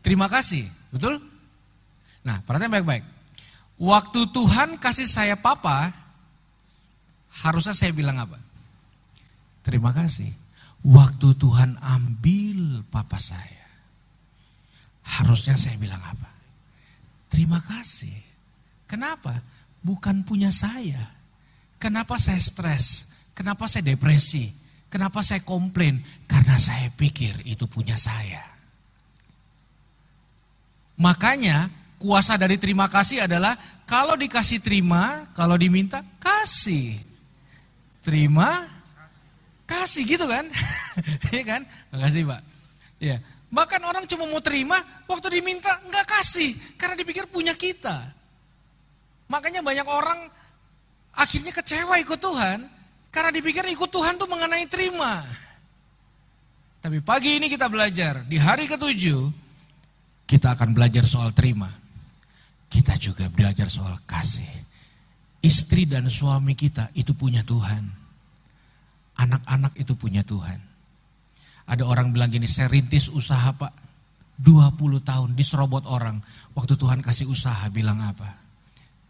Terima 0.00 0.30
kasih, 0.30 0.64
betul? 0.94 1.20
Nah, 2.24 2.40
perhatian 2.46 2.72
baik-baik. 2.72 3.04
Waktu 3.76 4.20
Tuhan 4.32 4.80
kasih 4.80 5.08
saya 5.08 5.36
papa, 5.36 5.92
harusnya 7.44 7.76
saya 7.76 7.92
bilang 7.92 8.16
apa? 8.16 8.40
Terima 9.60 9.92
kasih. 9.92 10.28
Waktu 10.80 11.36
Tuhan 11.36 11.76
ambil 11.76 12.84
papa 12.88 13.20
saya, 13.20 13.68
harusnya 15.04 15.60
saya 15.60 15.76
bilang 15.76 16.00
apa? 16.00 16.28
Terima 17.28 17.60
kasih. 17.60 18.16
Kenapa? 18.88 19.44
Bukan 19.84 20.24
punya 20.24 20.48
saya, 20.48 21.19
Kenapa 21.80 22.20
saya 22.20 22.36
stres? 22.36 23.16
Kenapa 23.32 23.64
saya 23.64 23.96
depresi? 23.96 24.52
Kenapa 24.92 25.24
saya 25.24 25.40
komplain? 25.40 26.04
Karena 26.28 26.60
saya 26.60 26.92
pikir 26.92 27.40
itu 27.48 27.64
punya 27.64 27.96
saya. 27.96 28.44
Makanya 31.00 31.72
kuasa 31.96 32.36
dari 32.36 32.60
terima 32.60 32.84
kasih 32.84 33.24
adalah 33.24 33.56
kalau 33.88 34.12
dikasih 34.12 34.60
terima, 34.60 35.24
kalau 35.32 35.56
diminta 35.56 36.04
kasih. 36.20 37.00
Terima, 38.04 38.68
kasih 39.64 40.04
gitu 40.04 40.28
kan? 40.28 40.44
Iya 41.32 41.44
kan? 41.46 41.62
Makasih 41.94 42.28
Pak. 42.28 42.40
Ya. 43.00 43.16
Bahkan 43.48 43.80
orang 43.80 44.04
cuma 44.04 44.28
mau 44.28 44.42
terima, 44.44 44.76
waktu 45.08 45.40
diminta 45.40 45.70
nggak 45.88 46.06
kasih 46.06 46.52
karena 46.76 46.98
dipikir 46.98 47.24
punya 47.30 47.56
kita. 47.56 47.96
Makanya 49.32 49.64
banyak 49.64 49.86
orang 49.86 50.28
Akhirnya 51.16 51.50
kecewa 51.50 51.98
ikut 51.98 52.20
Tuhan 52.20 52.58
karena 53.10 53.30
dipikir 53.34 53.66
ikut 53.66 53.90
Tuhan 53.90 54.16
tuh 54.16 54.30
mengenai 54.30 54.66
terima. 54.70 55.18
Tapi 56.80 57.04
pagi 57.04 57.36
ini 57.36 57.52
kita 57.52 57.68
belajar, 57.68 58.24
di 58.24 58.40
hari 58.40 58.64
ketujuh 58.64 59.28
kita 60.24 60.56
akan 60.56 60.72
belajar 60.72 61.04
soal 61.04 61.34
terima. 61.36 61.68
Kita 62.70 62.94
juga 62.96 63.26
belajar 63.26 63.66
soal 63.66 63.98
kasih. 64.06 64.48
Istri 65.42 65.90
dan 65.90 66.06
suami 66.06 66.54
kita 66.54 66.94
itu 66.94 67.12
punya 67.12 67.42
Tuhan. 67.42 67.82
Anak-anak 69.18 69.74
itu 69.76 69.92
punya 69.98 70.22
Tuhan. 70.22 70.62
Ada 71.66 71.82
orang 71.84 72.14
bilang 72.14 72.30
gini, 72.30 72.46
saya 72.46 72.70
rintis 72.70 73.10
usaha 73.10 73.50
pak. 73.52 73.74
20 74.40 75.04
tahun 75.04 75.36
diserobot 75.36 75.84
orang. 75.84 76.16
Waktu 76.56 76.80
Tuhan 76.80 77.04
kasih 77.04 77.28
usaha 77.28 77.68
bilang 77.68 78.00
apa? 78.00 78.40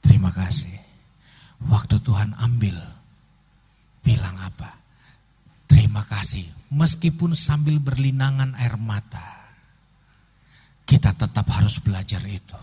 Terima 0.02 0.34
kasih. 0.34 0.89
Waktu 1.68 2.00
Tuhan 2.00 2.32
ambil, 2.40 2.76
bilang 4.00 4.36
apa? 4.40 4.80
Terima 5.68 6.00
kasih, 6.02 6.48
meskipun 6.72 7.36
sambil 7.36 7.76
berlinangan 7.76 8.56
air 8.56 8.80
mata, 8.80 9.52
kita 10.88 11.12
tetap 11.14 11.46
harus 11.52 11.78
belajar 11.84 12.24
itu. 12.24 12.58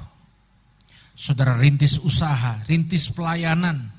Saudara 1.17 1.57
rintis 1.57 2.01
usaha, 2.01 2.61
rintis 2.65 3.13
pelayanan, 3.13 3.89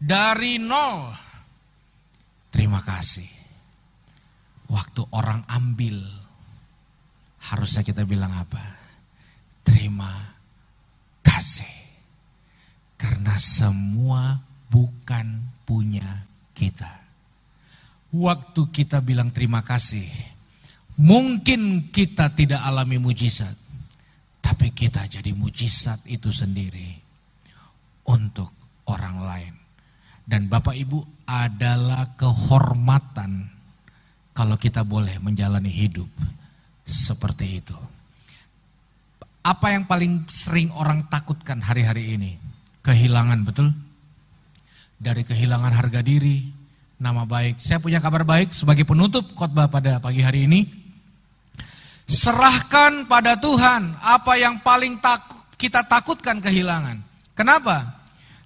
dari 0.00 0.58
nol, 0.60 1.12
terima 2.48 2.80
kasih. 2.82 3.28
Waktu 4.68 5.04
orang 5.12 5.44
ambil, 5.46 6.00
harusnya 7.52 7.84
kita 7.84 8.08
bilang 8.08 8.32
apa? 8.32 8.60
Terima 9.62 10.10
kasih. 11.20 11.83
Karena 13.04 13.36
semua 13.36 14.40
bukan 14.72 15.44
punya 15.68 16.24
kita. 16.56 16.88
Waktu 18.16 18.72
kita 18.72 19.04
bilang 19.04 19.28
terima 19.28 19.60
kasih, 19.60 20.08
mungkin 20.96 21.92
kita 21.92 22.32
tidak 22.32 22.64
alami 22.64 22.96
mujizat, 22.96 23.52
tapi 24.40 24.72
kita 24.72 25.04
jadi 25.04 25.36
mujizat 25.36 26.00
itu 26.08 26.32
sendiri 26.32 26.96
untuk 28.08 28.48
orang 28.88 29.16
lain. 29.20 29.54
Dan 30.24 30.48
Bapak 30.48 30.72
Ibu 30.72 31.28
adalah 31.28 32.16
kehormatan 32.16 33.52
kalau 34.32 34.56
kita 34.56 34.80
boleh 34.80 35.20
menjalani 35.20 35.68
hidup 35.68 36.08
seperti 36.88 37.60
itu. 37.60 37.76
Apa 39.44 39.76
yang 39.76 39.84
paling 39.84 40.24
sering 40.32 40.72
orang 40.72 41.04
takutkan 41.12 41.60
hari-hari 41.60 42.16
ini? 42.16 42.53
Kehilangan 42.84 43.42
betul. 43.42 43.72
Dari 45.00 45.26
kehilangan 45.26 45.72
harga 45.74 46.00
diri, 46.04 46.44
nama 47.00 47.26
baik. 47.26 47.58
Saya 47.58 47.82
punya 47.82 47.98
kabar 47.98 48.22
baik 48.22 48.54
sebagai 48.54 48.86
penutup 48.86 49.34
khotbah 49.34 49.66
pada 49.66 49.98
pagi 49.98 50.22
hari 50.22 50.46
ini. 50.46 50.68
Serahkan 52.04 53.08
pada 53.08 53.40
Tuhan 53.40 53.96
apa 54.04 54.36
yang 54.36 54.60
paling 54.60 55.00
kita 55.56 55.88
takutkan 55.88 56.38
kehilangan. 56.38 57.00
Kenapa? 57.32 58.04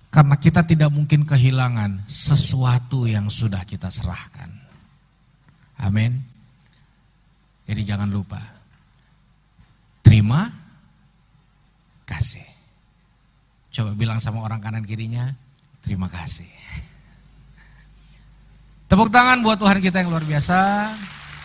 Karena 0.09 0.41
kita 0.41 0.65
tidak 0.65 0.89
mungkin 0.89 1.29
kehilangan 1.29 2.09
sesuatu 2.09 3.05
yang 3.05 3.29
sudah 3.29 3.61
kita 3.69 3.93
serahkan. 3.93 4.49
Amin. 5.85 6.17
Jadi 7.69 7.83
jangan 7.85 8.09
lupa. 8.09 8.41
Terima 10.01 10.49
kasih. 12.09 12.48
Coba 13.79 13.95
bilang 13.95 14.19
sama 14.19 14.43
orang 14.43 14.59
kanan 14.59 14.83
kirinya, 14.83 15.39
terima 15.87 16.11
kasih. 16.11 16.51
Tepuk 18.91 19.07
tangan 19.07 19.39
buat 19.39 19.55
Tuhan 19.55 19.79
kita 19.79 20.03
yang 20.03 20.11
luar 20.11 20.27
biasa. 20.27 20.91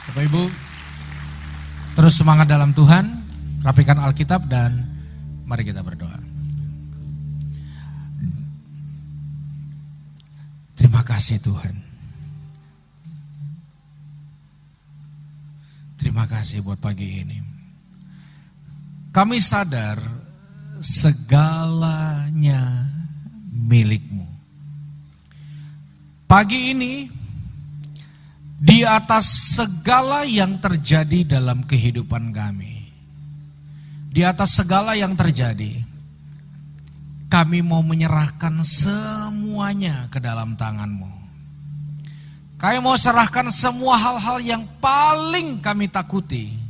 Bapak 0.10 0.24
Ibu, 0.26 0.44
terus 1.94 2.18
semangat 2.18 2.50
dalam 2.50 2.74
Tuhan, 2.74 3.06
rapikan 3.62 4.02
Alkitab 4.02 4.50
dan 4.50 4.82
mari 5.46 5.62
kita 5.62 5.86
berdoa. 5.86 6.18
Terima 10.74 11.06
kasih 11.06 11.38
Tuhan. 11.38 11.76
Terima 16.02 16.26
kasih 16.26 16.66
buat 16.66 16.82
pagi 16.82 17.22
ini. 17.22 17.38
Kami 19.14 19.38
sadar 19.38 20.23
segalanya 20.84 22.60
milikmu. 23.48 24.28
Pagi 26.28 26.76
ini 26.76 27.08
di 28.60 28.84
atas 28.84 29.56
segala 29.56 30.28
yang 30.28 30.60
terjadi 30.60 31.40
dalam 31.40 31.64
kehidupan 31.64 32.36
kami. 32.36 32.84
Di 34.14 34.22
atas 34.22 34.62
segala 34.62 34.94
yang 34.94 35.18
terjadi, 35.18 35.82
kami 37.32 37.66
mau 37.66 37.82
menyerahkan 37.82 38.62
semuanya 38.62 40.06
ke 40.14 40.22
dalam 40.22 40.54
tanganmu. 40.54 41.10
Kami 42.62 42.78
mau 42.80 42.94
serahkan 42.94 43.50
semua 43.50 43.98
hal-hal 43.98 44.38
yang 44.40 44.64
paling 44.78 45.58
kami 45.60 45.90
takuti 45.90 46.63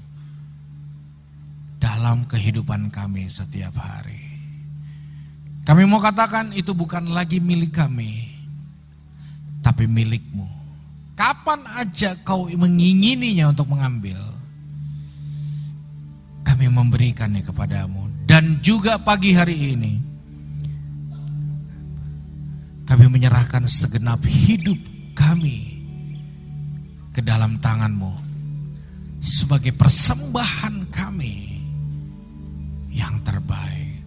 dalam 2.04 2.28
kehidupan 2.28 2.92
kami 2.92 3.32
setiap 3.32 3.80
hari. 3.80 4.20
Kami 5.64 5.88
mau 5.88 6.04
katakan 6.04 6.52
itu 6.52 6.76
bukan 6.76 7.08
lagi 7.16 7.40
milik 7.40 7.72
kami, 7.72 8.28
tapi 9.64 9.88
milikmu. 9.88 10.44
Kapan 11.16 11.64
aja 11.80 12.12
kau 12.28 12.52
mengingininya 12.52 13.56
untuk 13.56 13.72
mengambil, 13.72 14.20
kami 16.44 16.68
memberikannya 16.68 17.40
kepadamu. 17.40 18.12
Dan 18.28 18.60
juga 18.60 19.00
pagi 19.00 19.32
hari 19.32 19.72
ini, 19.72 19.94
kami 22.84 23.08
menyerahkan 23.08 23.64
segenap 23.64 24.20
hidup 24.28 24.76
kami 25.16 25.80
ke 27.16 27.24
dalam 27.24 27.56
tanganmu 27.64 28.12
sebagai 29.24 29.72
persembahan 29.72 30.92
kami 30.92 31.53
yang 32.94 33.18
terbaik. 33.26 34.06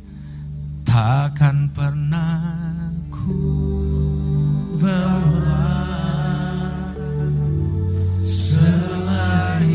Takkan 0.87 1.69
pernah 1.75 2.95
ku 3.11 3.35
bawa 4.79 5.75
selain 8.23 9.67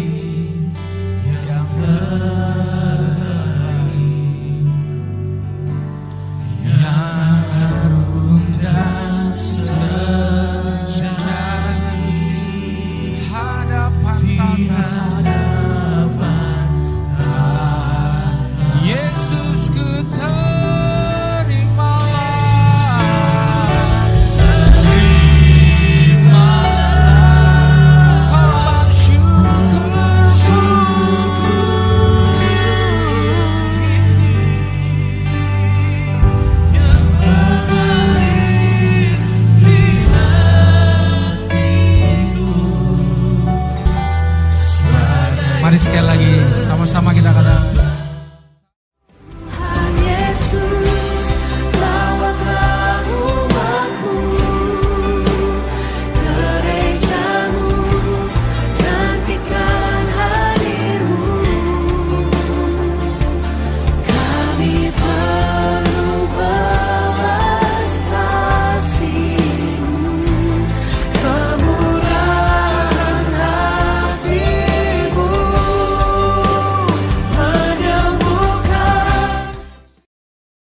yang 1.27 1.67
terbaik 1.83 2.70